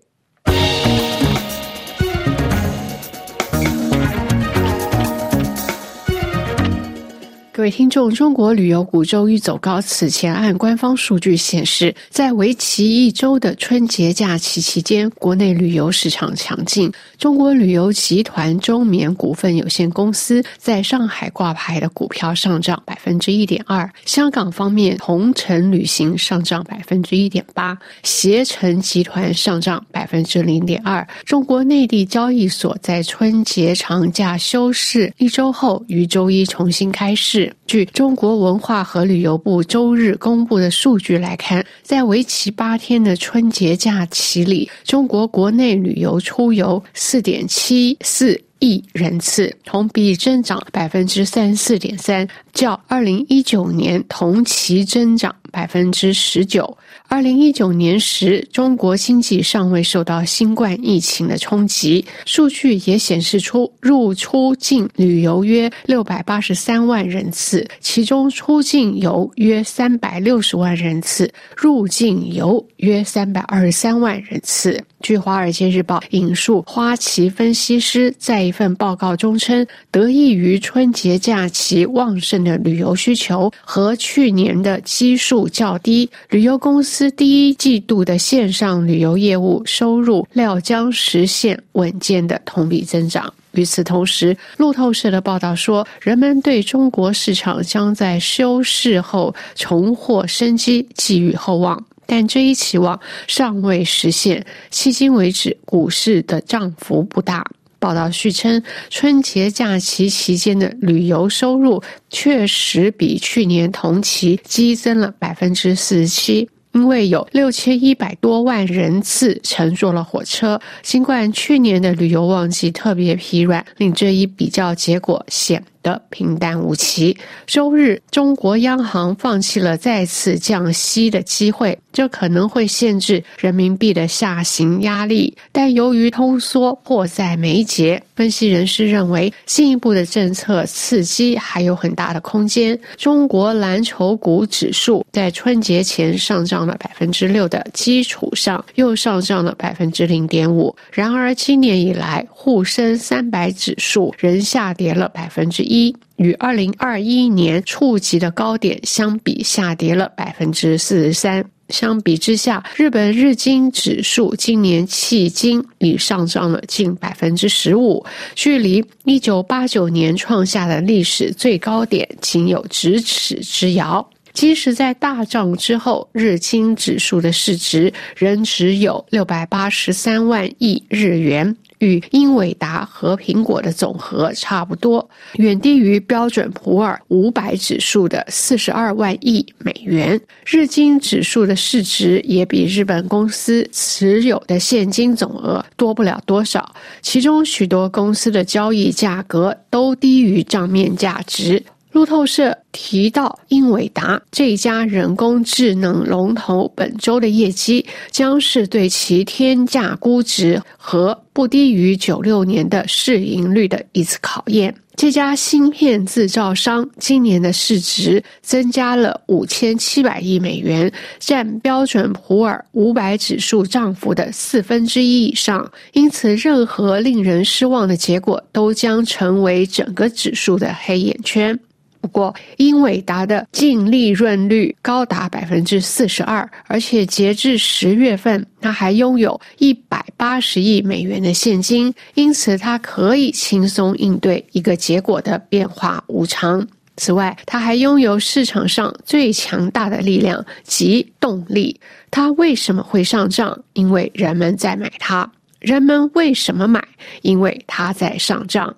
[7.56, 9.80] 各位听众，中国旅游股周一走高。
[9.80, 16.92] 此前按官方数据显示，在为期一周的春节假期期间，国内旅游市场强劲。
[17.16, 23.90] 中国旅游集团中缅股份有限公司在上海挂牌的股票上涨百分之一点二。
[24.04, 31.08] 香港方面，同程旅行上涨百分之一点八，携程集团上涨百分之零点二。
[31.24, 37.45] 中国内地交易所，在春节长假休市一周后，于周一重新开市。
[37.66, 56.76] 据中国文化和旅游部周日公布的数据来看，在为期八天的春节假期里，中国国内旅游出游四点七四亿人次，同比增长百分之三十四点三，较二零一九年同期增长百分之十九。
[57.08, 62.04] 二零一九年时，中国经济尚未受到新冠疫情的冲击。
[62.26, 74.84] 数据也显示出，入出境旅游约六百八十三万人次，其中出境游约三百六十万人次，入境游约三百二十三万人次。
[75.00, 87.10] 据《华尔街日报》引述花旗分析师在一份报告中称，得益于春节假期旺盛的旅游需求和去年的基数较低，旅游公司。
[87.12, 93.32] 第一季度的线上旅游业务收入料将实现稳健的同比增长。
[93.52, 104.46] 与此同时，路透社的报道说，人们对中国市场将在休市后重获生机寄予厚望，但这一期望尚未实现。
[104.70, 107.44] 迄今为止，股市的涨幅不大。
[107.78, 116.48] 报道续称，春节假期期间的旅游收入确实比去年同期激增了百分之四十七。
[116.72, 125.64] 因为有六千一百多万人次乘坐了火车，尽管去年的旅游旺季特别疲软，令这一比较结果显。
[125.86, 127.16] 的平淡无奇。
[127.46, 135.32] 周日，中国央行放弃了再次降息的机会，这可能会限制人民币的下行压力。
[135.52, 142.76] 但由于通缩迫在眉睫，分析人士认为进一步的政策刺激还有很大的空间。
[142.96, 150.74] 中国蓝筹股指数在春节前上涨了百分之六的基础上，又上涨了百分之零点五。
[150.90, 161.44] 然而，今年以来，沪深三百指数仍下跌了百分之一，一与二零二一年触及的高点相比，下跌了百分之四十三。
[161.68, 174.08] 相比之下，日本日经指数今年迄今已上涨了近百分之十五，距离一九八九年创下的历史最高点仅有咫尺之遥。
[174.32, 190.20] 即使在大涨之后，日经指数的市值仍只有六百八十三万亿日元，与英伟达和苹果的总和差不多，远低于标准普尔五百指数的四十二万亿美元。
[190.44, 201.62] 日经指数的市值也比日本公司持有的现金总额多不了多少，其中许多公司的交易价格都低于账面价值。
[201.92, 214.74] 路透社提到，英伟达这家人工智能龙头本周的业绩将是对其天价估值和不低于九六年的市盈率的一次考验。
[214.94, 225.70] 这家芯片制造商今年的市值增加了五千七百亿美元，占标准普尔五百指数涨幅的四分之一以上。
[225.92, 231.58] 因此，任何令人失望的结果都将成为整个指数的黑眼圈。
[232.06, 246.64] 不过，英伟达的净利润率高达百分之四十二，而且截至十月份，它还拥有一百八十亿美元的现金，因此它可以轻松应对一个结果的变化无常。
[246.96, 251.80] 此外，它还拥有市场上最强大的力量及动力。
[252.12, 253.64] 它为什么会上涨？
[253.72, 255.28] 因为人们在买它。
[255.58, 256.86] 人们为什么买？
[257.22, 258.76] 因为它在上涨。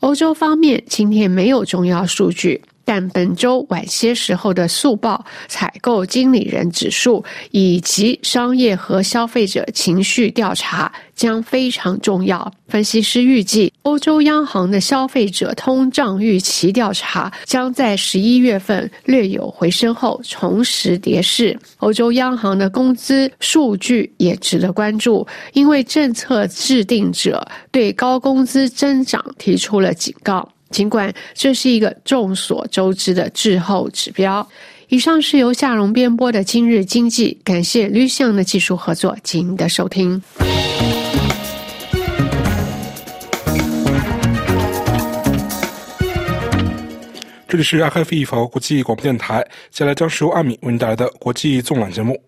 [0.00, 12.50] 欧洲方面今天没有重要数据，但本周晚些时候的速报采购经理人指数以及商业和消费者情绪调查将非常重要。
[12.68, 21.58] 分析师预计，欧洲央行的消费者通胀预期调查将在十一月份略有回升后重拾跌势。
[21.78, 30.48] 欧洲央行的工资数据也值得关注，因为政策制定者对高工资增长提出了警告。
[30.70, 34.46] 尽管这是一个众所周知的滞后指标。
[34.90, 40.22] 以上是由夏荣编播的《今日经济》，感谢绿象的技术合作及您的收听。
[47.46, 52.18] 这里是 IFE 法国国际广播电台，接下来将是由阿米为您带来的国际纵览节目。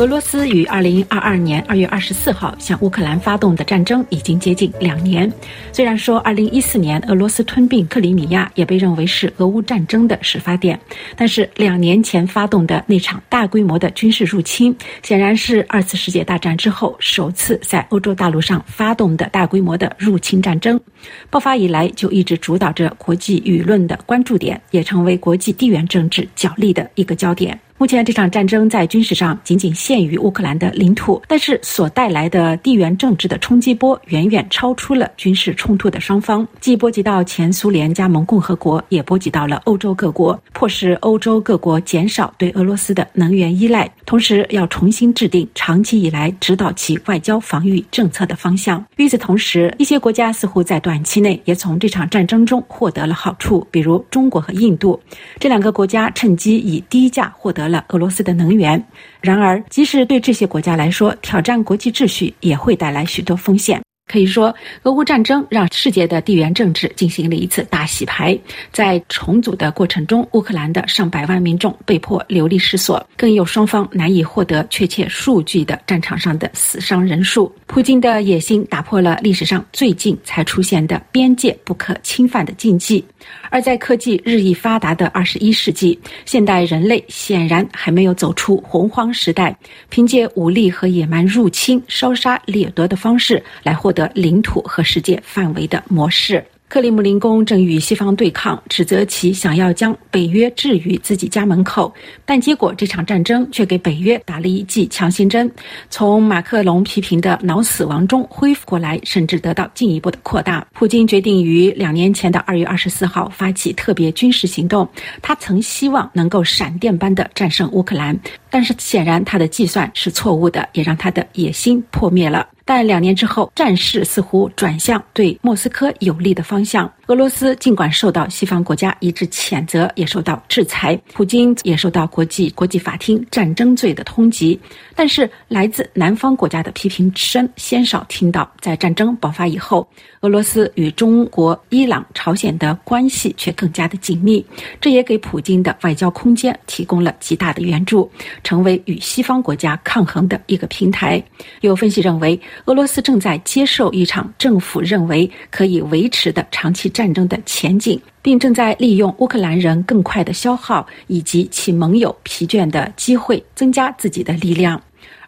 [0.00, 5.30] 俄罗斯于二零二二年二月二十四号向乌克兰发动的战争已经接近两年。
[5.74, 10.80] 虽然说二零一四年俄罗斯吞并克里米亚也被认为是俄乌战争的始发点，
[11.16, 20.80] 但是两年前发动的那场大规模的军事入侵，显然是二次世界大战之后首次在欧洲大陆上发动的大规模的入侵战争。
[21.28, 27.60] 爆发以来就一直主导着国际舆论的关注点，也成为国际地缘政治角力的一个焦点。
[27.80, 48.84] 目前这场战争在军事上仅仅限于乌克兰的领土，但是所带来的地缘政治的冲击波远远超出了军事冲突的双方，既波及到前苏联加盟共和国，也波及到了欧洲各国，迫使欧洲各国减少对俄罗斯的能源依赖，同时要重新制定长期以来指导其外交防御政策的方向。
[48.96, 55.00] 与此同时，一些国家似乎在短期内也从这场战争中获得了好处，比如中国和印度
[55.38, 57.69] 这两个国家趁机以低价获得。
[57.70, 58.82] 了俄罗斯的能源，
[59.20, 63.80] 然而，即使对这些国家来说，挑战国际秩序也会带来许多风险。
[64.10, 64.52] 可以说，
[64.82, 68.36] 俄乌战争让世界的地缘政治进行了一次大洗牌。
[68.72, 77.54] 在重组的过程中，乌克兰的上百万民众被迫流离失所，更有双方难以获得确切数据的战场上的死伤人数。
[77.66, 83.04] 普京的野心打破了历史上最近才出现的边界不可侵犯的禁忌。
[83.48, 89.56] 而在科技日益发达的二十一世纪，现代人类显然还没有走出洪荒时代，
[89.88, 96.42] 凭借武力和野蛮入侵、烧杀掠夺的方式来获得的领土和世界范围的模式。
[96.68, 101.92] 克里姆林宫正与西方对抗，指责其想要将北约置于自己家门口，
[102.24, 105.50] 但结果这场战争却给北约打了一剂强心针，
[105.90, 110.64] 从马克龙批评的脑死亡中恢复过来，甚至得到进一步的扩大。
[110.72, 114.88] 普京决定于两年前的二月二十四号发起特别军事行动，
[115.20, 118.16] 他曾希望能够闪电般的战胜乌克兰，
[118.50, 122.46] 但是显然他的计算是错误的，也让他的野心破灭了。
[122.64, 126.92] 但两年之后，战事似乎转向对莫斯科有利的方向。
[127.06, 134.56] 俄罗斯尽管受到西方国家一致谴责，也受到制裁，普京也受到国际国际法庭战争罪的通缉，
[134.94, 138.48] 但是来自南方国家的批评声鲜少听到。
[138.60, 139.88] 在战争爆发以后，
[140.20, 144.46] 俄罗斯与中国、伊朗、朝鲜的关系却更加的紧密，
[144.80, 148.08] 这也给普京的外交空间提供了极大的援助，
[148.42, 151.22] 成为与西方国家抗衡的一个平台。
[151.60, 164.80] 有分析认为，俄罗斯正在接受一场政府认为可以维持的长期战争的前景，并正在利用乌克兰人更快的消耗以及其盟友疲倦的机会，增加自己的力量。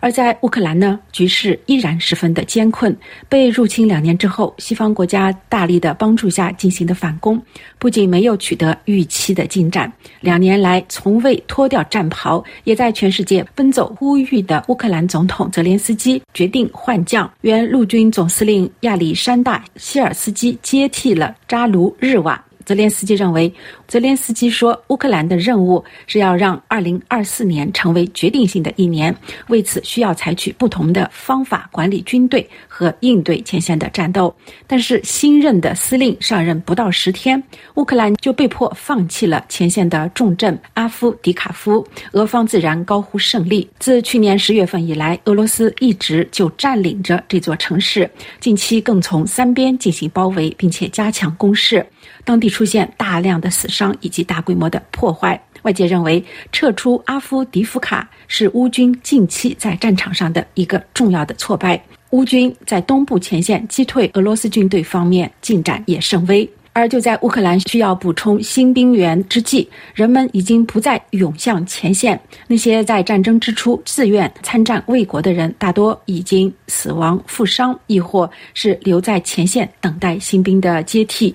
[0.02, 2.96] 而在乌克兰呢，局势依然十分的艰困。
[3.28, 7.40] 被入侵两年之后，西方国家大力的帮助下进行的反攻，
[7.78, 22.44] 不仅没有取得预期的进展，两年来从未脱掉战袍，也在全世界奔走呼吁的乌克兰总统泽连斯基决定换将，原陆军总司令亚历山大·希尔斯基接替了扎卢日瓦。
[22.64, 23.52] 泽连斯基认为，
[23.92, 29.14] 泽连斯基说，乌克兰的任务是要让2024年成为决定性的一年，
[29.48, 34.34] 为此需要采取不同的方法管理军队和应对前线的战斗。
[34.66, 37.42] 但是，新任的司令上任不到十天，
[37.74, 43.68] 乌克兰就被迫放弃了前线的重镇阿夫迪卡夫，俄方自然高呼胜利。
[43.78, 51.86] 自去年十月份以来，俄罗斯一直就占领着这座城市，近期更从三边进行包围，并且加强攻势。
[52.24, 56.22] 当地出现大量的死伤以及大规模的破坏，外界认为
[56.52, 61.82] 撤出阿夫迪夫卡是乌军近期在战场上的一个重要的挫败。
[62.10, 66.46] 乌军在东部前线击退俄罗斯军队方面进展也甚微。
[66.74, 72.18] 而就在乌克兰需要补充新兵员之际，人们已经不再涌向前线。
[72.46, 81.34] 那些在战争之初自愿参战卫国的人，大多已经死亡、负伤，亦或是留在前线等待新兵的接替。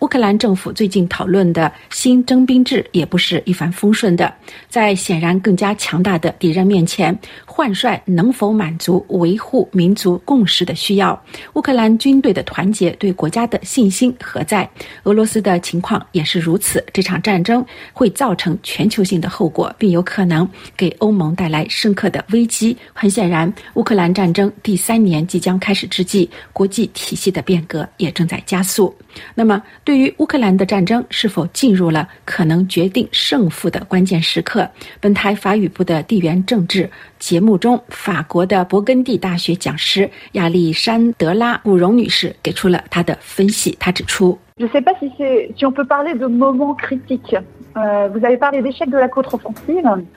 [0.00, 4.32] 乌克兰政府最近讨论的新征兵制也不是一帆风顺的。
[4.68, 11.18] 在显然更加强大的敌人面前，换帅能否满足维护民族共识的需要？
[11.54, 14.68] 乌克兰军队的团结对国家的信心何在？
[15.04, 16.84] 俄罗斯的情况也是如此。
[16.92, 22.76] 这场战争会造成全球性的后果，并有可能给欧盟带来深刻的危机。
[22.92, 28.94] 很显然，乌克兰战争第三年即将开始之际，国际体系的变革也正在加速。
[29.34, 34.68] 那么，对于乌克兰的战争是否进入了可能决定胜负的关键时刻？
[35.00, 43.76] 本台法语部的地缘政治节目中，法国的勃艮第大学讲师亚历山德拉·古荣女士给出了她的分析。
[43.78, 44.38] 她指出。
[44.56, 45.10] Je ne sais pas si
[45.56, 47.36] si on peut parler de moment critique.。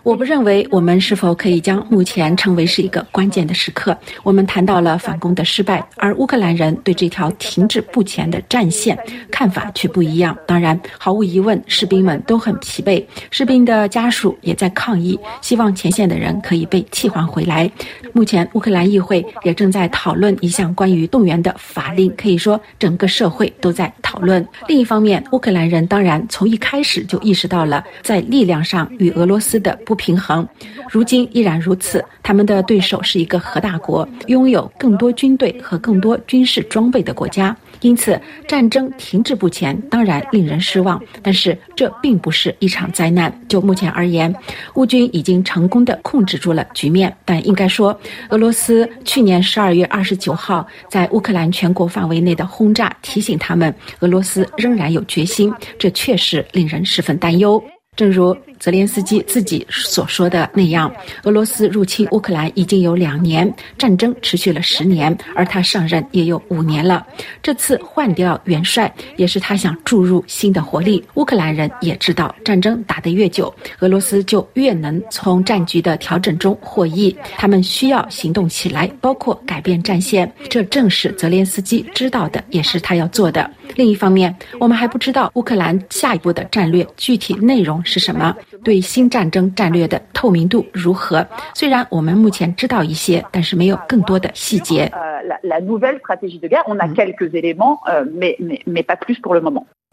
[0.04, 3.98] 我不认为我们是否可以将目前称为是一个关键的时刻。
[4.22, 8.96] 我们谈到了反攻的失败，而乌克兰人对这条停滞不前的战线
[9.32, 10.38] 看法却不一样。
[10.46, 17.68] 当然，毫无疑问，士兵们都很疲惫，士兵的家属也在抗议，希望前线的人可以被替换回来。
[18.14, 24.27] 目前，乌克兰议会也正在讨论一项关于动员的法令，可以说整个社会都在讨论。
[24.28, 27.48] 论另一方面，乌克兰人当然从一开始就意识。
[27.48, 30.46] 到了在力量上与俄罗斯的不平衡，
[30.90, 32.04] 如今依然如此。
[32.22, 37.56] 他们的对手是一个核大国，拥有更多军队和更多军事装备的国家。
[37.82, 43.34] 因此，战争停滞不前当然令人失望，但是这并不是一场灾难。
[43.48, 44.34] 就目前而言，
[44.76, 47.16] 乌军已经成功的控制住了局面。
[47.24, 47.98] 但应该说，
[48.30, 55.54] 俄罗斯去年十二月二十九号在乌克兰全国范围内的轰炸，提醒他们俄罗斯仍然有决心。
[55.78, 57.64] 这确实令人十分担忧。
[57.98, 58.34] 正如。
[58.60, 60.92] 泽连斯基自己所说的那样，
[61.22, 67.06] 俄罗斯入侵乌克兰已经有两年，战争持续了十年，而他上任也有五年了。
[67.44, 71.06] 这次换掉元帅，也是他想注入新的活力。
[71.14, 77.16] 乌克兰人也知道，战争打得越久，俄罗斯就越能从战局的调整中获益。
[77.38, 80.30] 他们需要行动起来，包括改变战线。
[80.50, 83.48] 这正是泽连斯基知道的，也是他要做的。
[83.76, 91.26] 另一方面，我们还不知道乌克兰下一步的战略具体内容是什么，对新战争战略的透明度如何。
[91.54, 94.92] 虽然我们目前知道一些，但是没有更多的细节。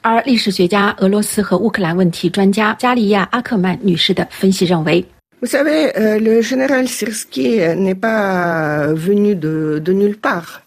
[0.02, 5.04] 而历史学家、俄罗斯和乌克兰问题专家加利亚·阿克曼女士的分析认为。
[5.40, 10.62] Vous savez, le général Sirski n'est pas venu de de nulle part.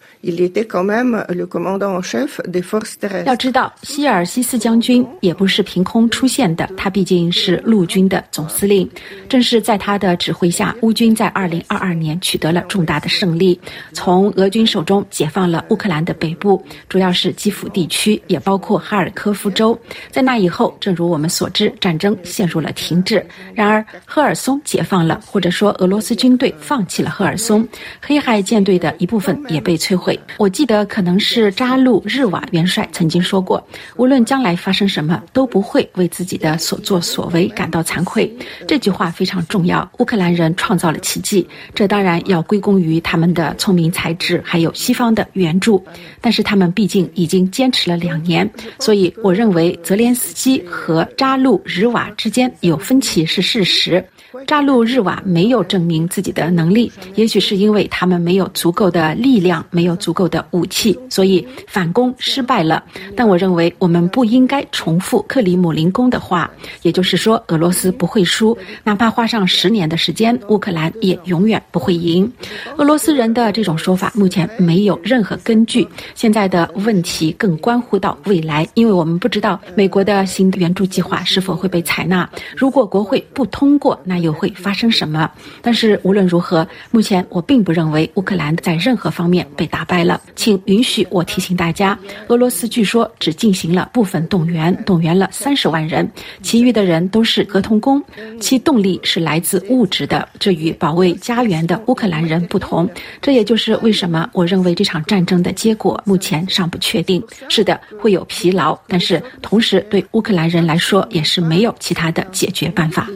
[3.25, 8.89] 要知道，希尔西斯将军也不是凭空出现的，他毕竟是陆军的总司令。
[9.29, 13.59] 正是在他的指挥下，乌军在2022年取得了重大的胜利，
[13.93, 19.77] 从俄军手中解放了乌克兰的北部，主要是基辅地区，也包括哈尔科夫州。
[20.11, 23.25] 在那以后，正如我们所知，战争陷入了停滞。
[23.53, 27.67] 然而，赫尔松解放了，或者说俄罗斯军队放弃了赫尔松，
[28.01, 30.06] 黑海舰队的一部分也被摧毁。
[30.37, 33.65] 我记得可能是扎路日瓦元帅曾经说过
[33.97, 38.31] ：“无论将来发生什么，都不会为自己的所作所为感到惭愧。”
[38.67, 39.89] 这句话非常重要。
[39.99, 45.83] 乌克兰人创造了奇迹，这当然要归功于他们的聪明才智，还有西方的援助。
[46.21, 48.49] 但是他们毕竟已经坚持了两年，
[48.79, 54.05] 所以我认为泽连斯基和扎路日瓦之间有分歧是事实。
[54.45, 62.83] 扎路日瓦没有证明自己的能力，也许是因为他们没有足够的力量，没有足够的武器，所以反攻失败了。
[63.15, 66.49] 但我认为我们不应该重复克里姆林宫的话，
[66.83, 72.31] 也就是说，俄罗斯不会输，哪怕花上十年的时间，乌克兰也永远不会赢。
[72.77, 75.87] 俄罗斯人的这种说法目前没有任何根据。
[76.15, 82.29] 现在的问题更关乎到未来，因为我们不知道美国的新援助计划是否会被采纳。
[82.55, 85.29] 如果国会不通过，那又会发生什么？
[85.61, 90.21] 但是无论如何，目前我并不认为乌克兰在任何方面被打败了。
[90.35, 96.09] 请允许我提醒大家，俄罗斯据说只进行了部分动员，动员了三十万人，
[96.41, 98.03] 其余的人都是合同工，
[98.39, 100.27] 其动力是来自物质的。
[100.39, 102.87] 这与保卫家园的乌克兰人不同。
[103.21, 107.23] 这也就是为什么我认为这场战争的结果目前尚不确定。
[107.49, 113.07] 是的，会有疲劳，但是同时对乌克兰人来说也是没有其他的解决办法。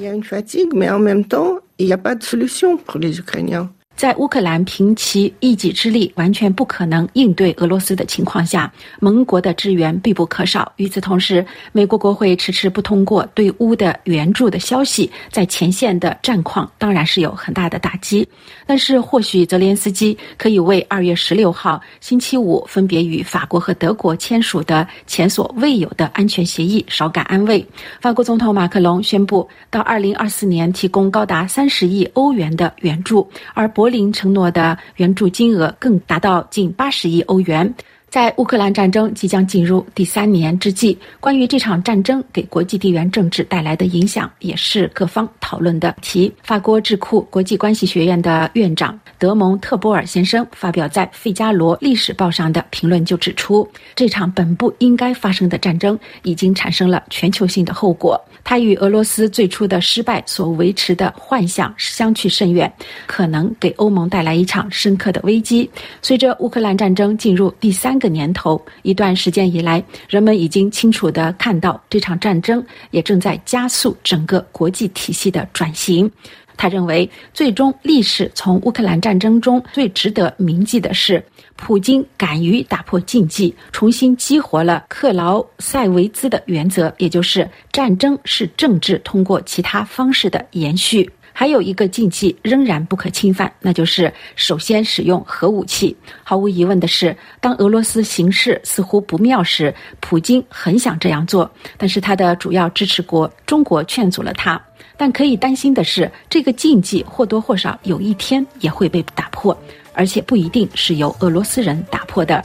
[3.95, 10.71] 在乌克兰凭其一己之力完全不可能应对俄罗斯的情况下，盟国的支援必不可少。
[10.77, 18.27] 与此同时，美国国会迟迟不通过对乌的援助的消息，在前线的战况当然是有很大的打击。
[18.65, 27.63] 但是，或许泽连斯基可以为二月十六号星期五分别与法国和德国签署的前所未有的安全协议稍感安慰。
[27.99, 37.73] 法国总统马克龙宣布，到二零二四年提供高达三十亿欧元的援助，而柏林承诺的援助金额更达到近八十亿欧元。
[38.11, 46.29] 在乌克兰战争即将进入第三年之际，关于这场战争给国际地缘政治带来的影响，也是各方讨论的题。
[46.43, 58.21] 法国智库国际关系学院的院长德蒙特波尔先生发表在《费加罗历史报》上的评论就指出，这场本不应该发生的战争已经产生了全球性的后果。
[58.43, 62.69] 他与俄罗斯最初的失败所维持的幻想相去甚远，
[63.05, 65.69] 可能给欧盟带来一场深刻的危机。
[66.01, 76.11] 随着乌克兰战争进入第三个年头，一段时间以来，人们已经清楚地看到这场战争也正在加速整个国际体系的转型。
[76.57, 81.23] 他认为，最终历史从乌克兰战争中最值得铭记的是。
[81.55, 91.07] 普京敢于打破禁忌，重新激活了克劳塞维兹的原则，也就是战争是政治通过其他方式的延续。
[91.33, 95.95] 还有一个禁忌仍然不可侵犯，那就是首先使用核武器。
[96.23, 104.61] 毫无疑问的是，当俄罗斯形势似乎不妙时，普京很想这样做，但是他的主要支持国中国劝阻了他。
[104.97, 109.57] 但可以担心的是，这个禁忌或多或少有一天也会被打破。
[109.93, 112.41] 而且不一定是由俄罗斯人打破的，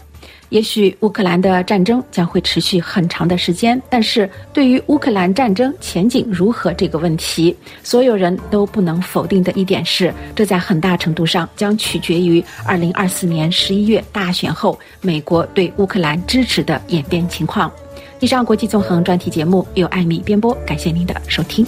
[0.51, 3.81] 也许乌克兰的战争将会持续很长的时间。
[3.91, 17.71] 但是对于乌克兰战争前景如何这个问题，所有人都不能否定的一点是，这在很大程度上将取决于二零二四年十一月大选后美国对乌克兰支持的演变情况。
[18.21, 21.67] 以上国际纵横专题节目由艾米编播，感谢您的收听。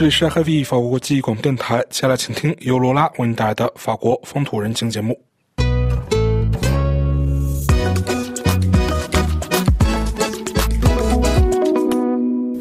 [0.00, 5.29] 这里是 h v 法国国际广播电台，接下来请听由罗拉为您带来的法国风土人情节目。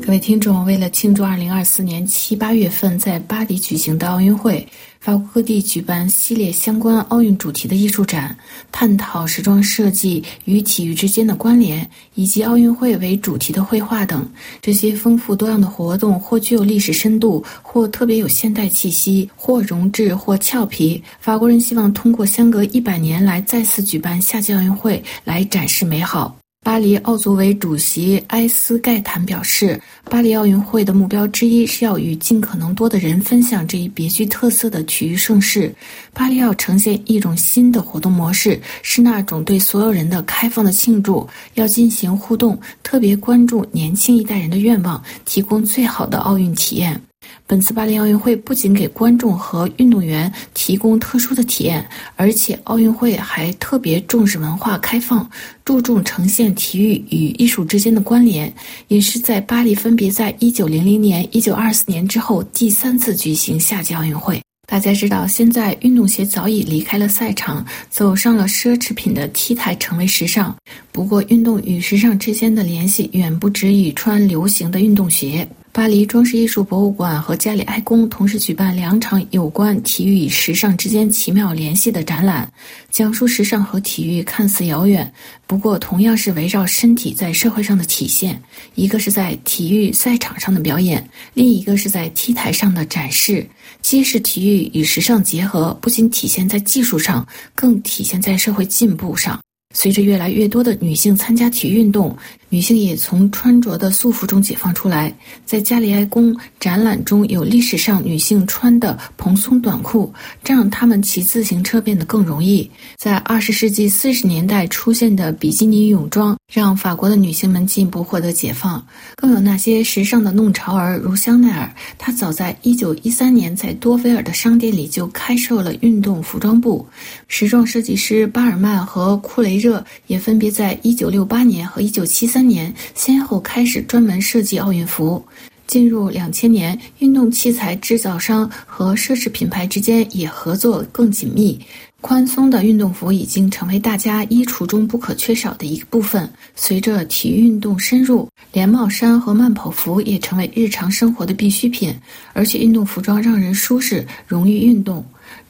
[0.09, 4.67] 各位听众，为了庆祝2024年七八月份在巴黎举行的奥运会，
[4.99, 8.35] 法国各地举办系列相关奥运主题的艺术展，
[8.71, 14.27] 探讨时装设计与体育之间的关联，以及奥运会为主题的绘画等。
[14.59, 20.99] 这些丰富多样的活动，或具有历史深度，或特别有现代气息，或容质，或俏皮。
[21.19, 26.38] 法国人希望通过相隔一百年来再次举办夏季奥运会，来展示美好。
[26.69, 35.73] 巴黎奥组委主席埃斯盖坦表示，巴黎奥运会的目标之一是要与尽可能多的人分享这一别具特色的体育盛事。
[36.13, 47.01] 巴黎要呈现一种新的活动模式，是那种对所有人的开放的庆祝，要进行互动，特别关注年轻一代人的愿望，提供最好的奥运体验。
[47.49, 51.83] 本次巴黎奥运会不仅给观众和运动员提供特殊的体验，
[52.15, 55.27] 而且奥运会还特别重视文化开放，
[55.65, 58.53] 注重呈现体育与艺术之间的关联，
[58.87, 64.39] 也是在巴黎分别在1900年、1924年之后第三次举行夏季奥运会。
[64.67, 70.55] 大家知道，现在运动鞋早已离开了赛场，走上了奢侈品的 T 台，成为时尚。
[70.91, 75.47] 不过，运动与时尚之间的联系远不止于穿流行的运动鞋。
[75.71, 82.51] 巴黎装饰艺术博物馆和加里埃宫同时举办两场有关体育与时尚之间奇妙联系的展览，
[82.89, 85.09] 讲述时尚和体育看似遥远，
[85.45, 88.41] 不过同样是围绕身体在社会上的体现。
[88.75, 93.47] 一个是在体育赛场上的表演，另一个是在 T 台上的展示。
[93.81, 99.39] 揭示体育与时尚结合，不仅体现在技术上，更体现在社会进步上。
[99.75, 102.15] 随着越来越多的女性参加体育运动。
[102.51, 105.13] 女性也从穿着的束缚中解放出来。
[105.45, 110.11] 在加里埃宫展览中有历史上女性穿的蓬松短裤，
[110.43, 112.67] 这让她们骑自行车变得更容易。
[112.97, 118.83] 在二十世纪四十年代出现的比基尼泳装，让法国的女性们进一步获得解放。
[119.15, 126.83] 更有那些时尚的弄潮儿，如香奈儿，她早在一九一三年在多菲尔的商店里就开设了运动服装部。
[127.27, 132.39] 时装设计师巴尔曼和库雷热也分别在一九六八年和一九七三。
[132.49, 135.23] 年先后开始专门设计奥运服，
[135.67, 141.59] 进入两千年，运动器材制造商和奢侈品牌之间也合作更紧密。
[142.01, 146.27] 宽松的运动服已经成为大家衣橱中不可缺少的一部分。
[146.55, 151.93] 随着体育运动深入，连帽衫和慢跑服也成为日常生活的必需品，
[152.33, 155.05] 而且运动服装让人舒适，容易运动。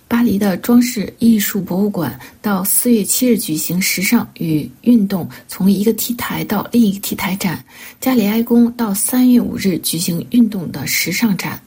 [0.09, 7.63] 巴黎的装饰艺术博物馆到四月七日举行时尚与运动从一个 T 台到另一个 T 台展，
[8.01, 11.61] 加里埃宫到三月五日举行运动的时尚展。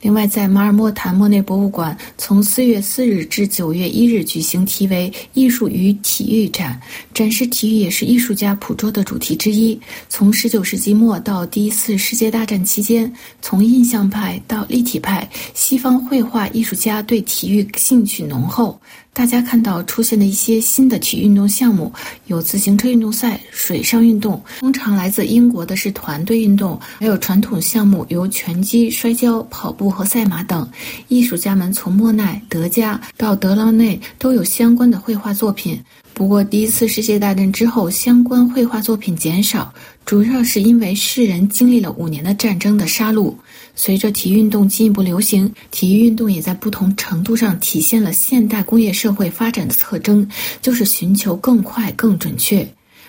[0.00, 6.80] 另外，在马尔默坦莫内博物馆，从四月四日至九月一日举行题为“艺术与体育展”，
[7.14, 9.78] 展示体育也是艺术家捕捉的主题之一。
[10.08, 18.80] 从十九世纪末到第一次世界大战期间，从印象派到立体派，西方绘画艺术家对体育兴趣浓厚。
[19.16, 21.90] 大家看到出现的一些新的体育运动项目，
[22.26, 30.68] 有自行车运动赛、水上运动，通常来自英国的是团队运动，还有传统项目，由拳击、摔跤、跑步和赛马等。
[31.08, 35.80] 艺术家们从莫奈、德加到德劳内都有相关的绘画作品。
[36.12, 39.72] 不过，第一次世界大战之后，相关绘画作品减少，
[40.04, 43.34] 主要是因为世人经历了五年的战争的杀戮。
[43.76, 50.26] 随着体育运动进一步流行，体育运动也在不同程度上体现了现代工业社会发展的特征，
[50.62, 52.66] 就是寻求更快、更准确。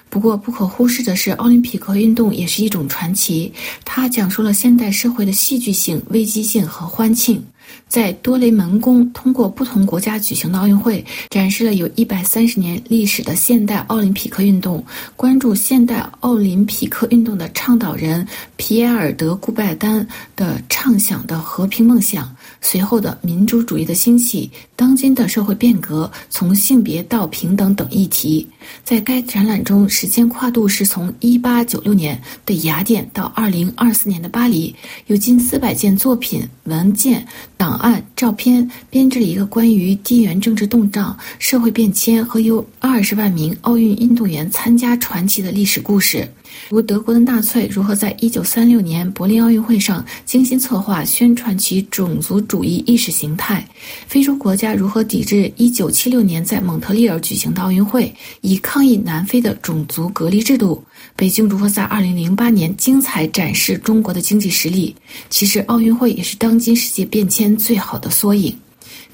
[0.10, 3.52] 不过，不可忽视的是，奥林匹克运动也是一种传奇，
[3.84, 7.44] 它讲述了现代社会的戏剧性、危机性和欢庆。
[7.88, 14.84] 在多雷门宫，通过不同国家举行的奥运会，展示了有一百三十年历史的现代奥林匹克运动。
[15.16, 28.48] 关注现代奥林匹克运动的倡导人皮埃尔·德顾拜丹的畅想的和平梦想，随后的民主主义的兴起，当今的社会变革，从性别到平等等议题。
[28.84, 34.76] 在该展览中，时间跨度是从一八九六年的雅典到二零二四年的巴黎，
[35.08, 37.26] 有近四百件作品、文件。
[37.56, 46.30] 档案、照片编织了一个关于地缘政治动荡、社会变迁和由二十万名奥运运动员参加传奇的历史故事，
[46.70, 53.66] 如德国的纳粹如何在一九三六年柏林奥运会上精心策划宣传其种族主义意识形态，
[54.08, 60.84] 非洲国家如何抵制一九七六年在蒙特利尔举行的奥运会，以抗议南非的种族隔离制度。
[61.16, 64.96] 北京如何在二零零八年精彩展示中国的经济实力？
[65.30, 68.56] 其实奥运会也是当今世界变迁最好的缩影。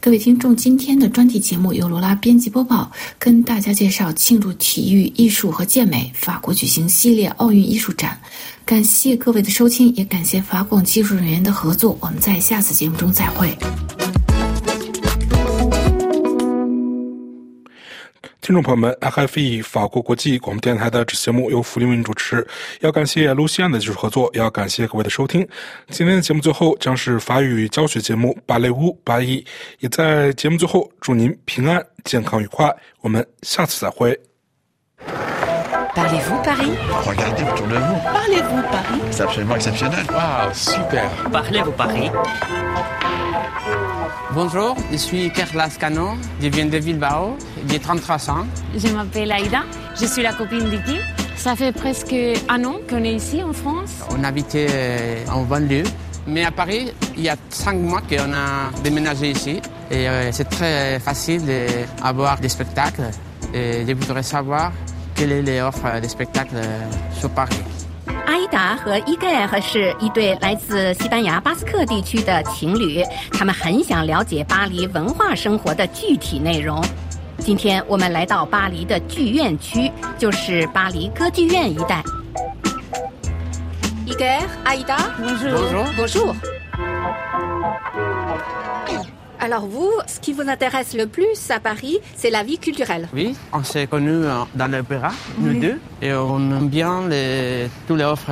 [0.03, 8.19] 各位听众，今天的专题节目由罗拉编辑播报，跟大家介绍庆祝体育、艺术和健美法国举行系列奥运艺术展。
[8.65, 11.97] 感谢各位的收听，也感谢法广技术人员的合作。
[12.01, 13.57] 我们在下次节目中再会。
[18.43, 22.45] 听众朋友们，FFE 法国国际广播电台的这节目由福利为您主持，
[22.81, 25.47] 要感谢卢西安的技术合作，也要感谢各位的收听。
[25.87, 29.39] 今天的节目最后将是法语教学节目《芭蕾舞八一》，
[29.79, 32.69] 也在节目最后祝您平安、健康、愉快。
[32.99, 34.19] 我们下次再会。
[35.95, 36.75] Parlez-vous Paris
[37.05, 37.95] Regardez autour de vous.
[38.03, 40.03] Parlez-vous Paris C'est absolument exceptionnel.
[40.11, 41.09] Waouh, super.
[41.31, 42.11] Parlez-vous Paris
[44.33, 46.09] Bonjour, je suis Kerlas Cano,
[46.41, 47.37] je viens de Bilbao,
[47.67, 48.45] j'ai 33 ans.
[48.75, 49.63] Je m'appelle Aïda,
[49.99, 50.97] je suis la copine d'Iki.
[51.35, 52.15] Ça fait presque
[52.49, 53.91] un an qu'on est ici en France.
[54.11, 55.83] On habitait euh, en banlieue,
[56.27, 59.61] mais à Paris, il y a 5 mois qu'on a déménagé ici.
[59.91, 61.41] Et euh, c'est très facile
[62.01, 63.09] d'avoir des spectacles.
[63.53, 64.71] Et je voudrais savoir
[65.15, 66.79] quelle est l'offre des spectacles euh,
[67.19, 67.59] sur Paris.
[68.26, 76.84] 阿依达和伊盖尔是一对来自西班牙巴斯克地区的情侣，他们很想了解巴黎文化生活的具体内容。
[77.39, 82.03] 今天我们来到巴黎的剧院区，就是巴黎歌剧院一带。
[84.05, 85.86] 伊盖尔，阿依达 Bonjour.
[85.97, 86.36] Bonjour.
[89.43, 93.09] Alors vous, ce qui vous intéresse le plus à Paris, c'est la vie culturelle.
[93.13, 97.97] Oui, on s'est connus euh, dans l'opéra, nous deux, et on aime bien les, toutes
[97.97, 98.31] les offres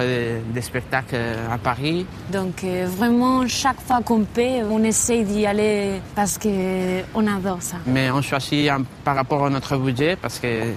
[0.54, 1.18] des, spectacles
[1.52, 2.06] à Paris.
[2.32, 7.76] Donc euh, vraiment, chaque fois qu'on peut, on essaye d'y aller parce qu'on adore ça.
[7.86, 10.72] Mais on choisit un- par rapport à notre budget parce que euh,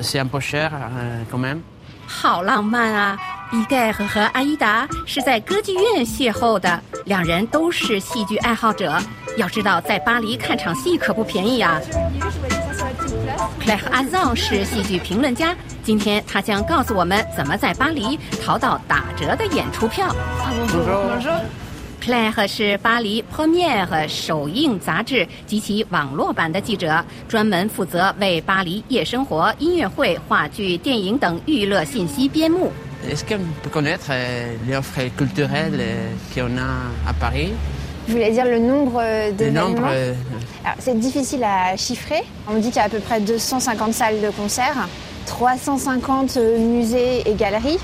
[0.00, 1.60] c'est un peu cher euh, quand même.
[2.08, 3.18] 好浪漫啊！
[3.52, 8.98] 伊盖和和阿依达是在歌剧院邂逅的，两人都是戏剧爱好者。
[9.36, 11.78] 要知道，在巴黎看场戏可不便宜啊。
[13.60, 20.08] Claire Azan 是戏剧评论家，今天他将告诉我们怎么在巴黎淘到打折的演出票。
[22.07, 22.07] Bonjour.
[22.07, 32.71] Claire 是巴黎 Premiere 首映杂志及其网络版的记者，专门负责为巴黎夜生活、音乐会、话剧、电影等娱乐信息编目。
[33.09, 37.51] Est-ce qu'on peut connaître euh, les offres culturelles euh, qu'on a à Paris
[38.07, 40.13] Vous voulez dire le nombre euh, Le d'événements nombre euh,
[40.63, 42.23] Alors, C'est difficile à chiffrer.
[42.49, 44.87] On dit qu'il y a à peu près 250 salles de concert,
[45.25, 47.79] 350 euh, musées et galeries.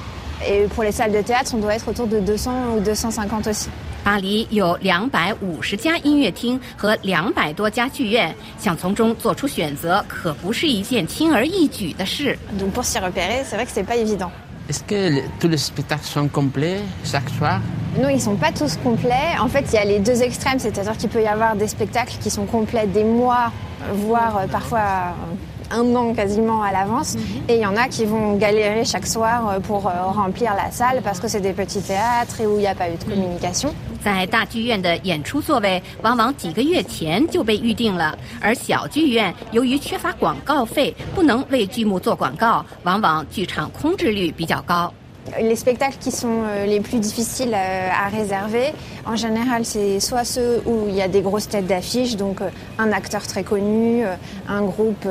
[0.47, 3.68] Et pour les salles de théâtre, on doit être autour de 200 ou 250 aussi.
[4.04, 12.38] 巴黎有两百五十家音乐厅和两百多家剧院，想从中做出选择，可不是一件轻而易举的事。
[12.60, 14.32] Donc pour s'y repérer, c'est vrai que c'est pas évident.
[14.70, 17.60] Est-ce que les- tous les spectacles sont complets chaque soir
[18.00, 19.36] Non, ils sont pas tous complets.
[19.39, 22.16] En fait, il y a les deux extrêmes, c'est-à-dire qu'il peut y avoir des spectacles
[22.22, 27.16] qui sont complets des mois, euh, voire euh, parfois euh, un an quasiment à l'avance.
[27.47, 30.70] Et il y en a qui vont galérer chaque soir euh, pour euh, remplir la
[30.70, 33.04] salle parce que c'est des petits théâtres et où il n'y a pas eu de
[33.04, 33.74] communication.
[34.05, 44.93] 在大剧院的演出座位往往几个月前就被预定了，而小剧院由于缺乏广告费，不能为剧目做广告，往往剧场空置率比较高。
[45.41, 48.75] Les spectacles qui sont les plus difficiles à réserver,
[49.07, 52.43] en général, c'est soit ceux où il y a des grosses têtes d'affiche, donc
[52.79, 54.05] un acteur très connu,
[54.47, 55.09] un groupe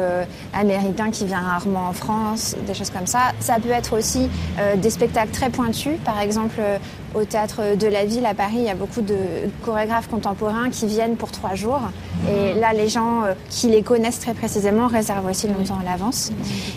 [0.53, 3.31] américain qui vient rarement en France, des choses comme ça.
[3.39, 4.29] Ça peut être aussi
[4.77, 6.61] des spectacles très pointus, par exemple
[7.14, 9.16] au théâtre de la ville à Paris, il y a beaucoup de
[9.64, 11.80] chorégraphes contemporains qui viennent pour trois jours.
[12.30, 16.30] Et là, les gens euh, qui les connaissent très précisément réservent aussi longtemps à l'avance.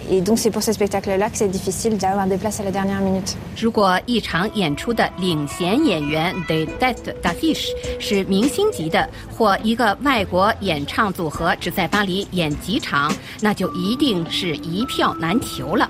[0.09, 3.01] Et donc, c'est pour ces spectacles-là que c'est difficile d'avoir des places à la dernière
[3.01, 3.35] minute.
[3.57, 9.07] 如果一场演出的领衔演员 The Dead d a f i s h 是明星级的，
[9.37, 15.89] 或一个外国演唱组合只在巴黎演几场，那就一定是一票难求了。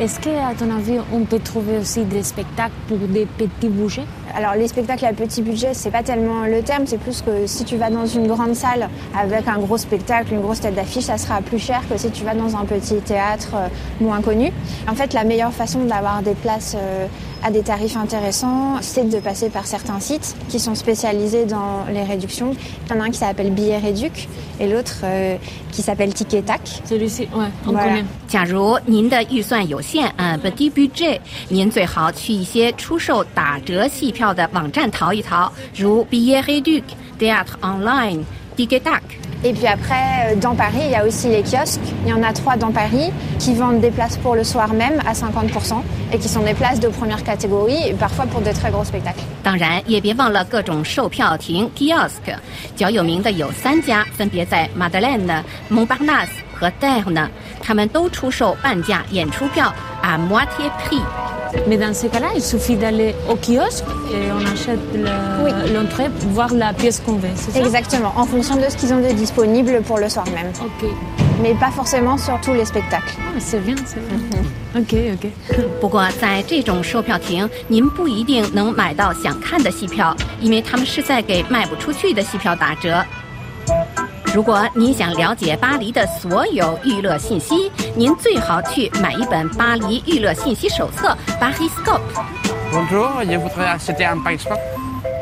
[0.00, 4.53] Est-ce qu'à ton avis, on peut trouver aussi des spectacles pour des petits budgets Alors
[4.53, 7.77] les spectacles à petit budget, c'est pas tellement le terme, c'est plus que si tu
[7.77, 8.87] vas dans une grande salle
[9.17, 12.23] avec un gros spectacle, une grosse tête d'affiche, ça sera plus cher que si tu
[12.23, 13.67] vas dans un petit théâtre euh,
[13.99, 14.51] moins connu.
[14.87, 17.07] En fait, la meilleure façon d'avoir des places euh,
[17.41, 22.03] à des tarifs intéressants, c'est de passer par certains sites qui sont spécialisés dans les
[22.03, 22.51] réductions.
[22.85, 24.27] Il y en a un qui s'appelle Billet Réduc
[24.59, 25.37] et l'autre euh,
[25.71, 26.61] qui s'appelle Ticket Tac.
[26.85, 27.83] Celui-ci, ouais, on Voilà.
[27.93, 28.05] connaît.
[28.27, 39.01] 假如您的预算有限，嗯，petit budget，您最好去一些出售打折戏票 的网站淘一淘，如 Billet Réduc、Théâtre Online、Ticketak。
[39.41, 41.79] Et puis après, euh, dans Paris, il y a aussi les kiosques.
[42.05, 43.09] Il y en a trois dans Paris
[43.39, 45.81] qui vendent des places pour le soir même à 50%
[46.11, 49.23] et qui sont des places de première catégorie, et parfois pour de très gros spectacles.
[49.41, 52.35] 当然，也别忘了各种售票亭 kiosk，
[52.75, 57.29] 较有名的有三家，分别在 Madeleine、Montparnasse 和 Dare
[57.61, 59.73] 他们都出售半价演出票，
[60.03, 60.99] à moitié prix。
[61.67, 64.79] Mais dans ces cas-là, il suffit d'aller au kiosque et on achète
[65.73, 68.93] l'entrée pour voir la pièce qu'on veut, c'est ça Exactement, en fonction de ce qu'ils
[68.93, 70.51] ont de disponible pour le soir même.
[70.63, 70.89] Ok.
[71.41, 73.15] Mais pas forcément sur tous les spectacles.
[73.19, 74.19] Ah, c'est bien, c'est bien.
[74.75, 75.31] ok, ok.
[75.81, 83.03] 不过，在这种售票亭，您不一定能买到想看的戏票，因为他们是在给卖不出去的戏票打折。
[84.34, 91.16] 如果您想了解巴黎的所有娱乐信息，您最好去买一本巴黎娱乐信息手册
[93.26, 94.58] 《je voudrais acheter un Pariscope.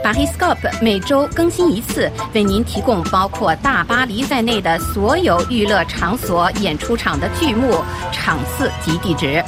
[0.02, 9.44] Pariscope 每周更新一次，为您提供包括大巴黎在内的所有娱乐场所演出场的剧目、场次及地址。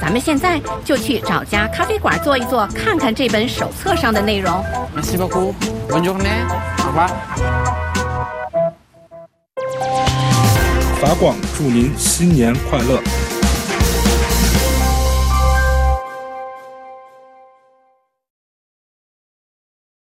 [0.00, 4.64] 咱们现在就去找家咖啡馆坐一坐，看看这本手册上的内容。
[4.94, 5.52] Merci beaucoup.
[5.88, 6.46] Bonne journée.
[6.78, 7.75] Au revoir.
[11.00, 13.25] 法广祝您新年快乐！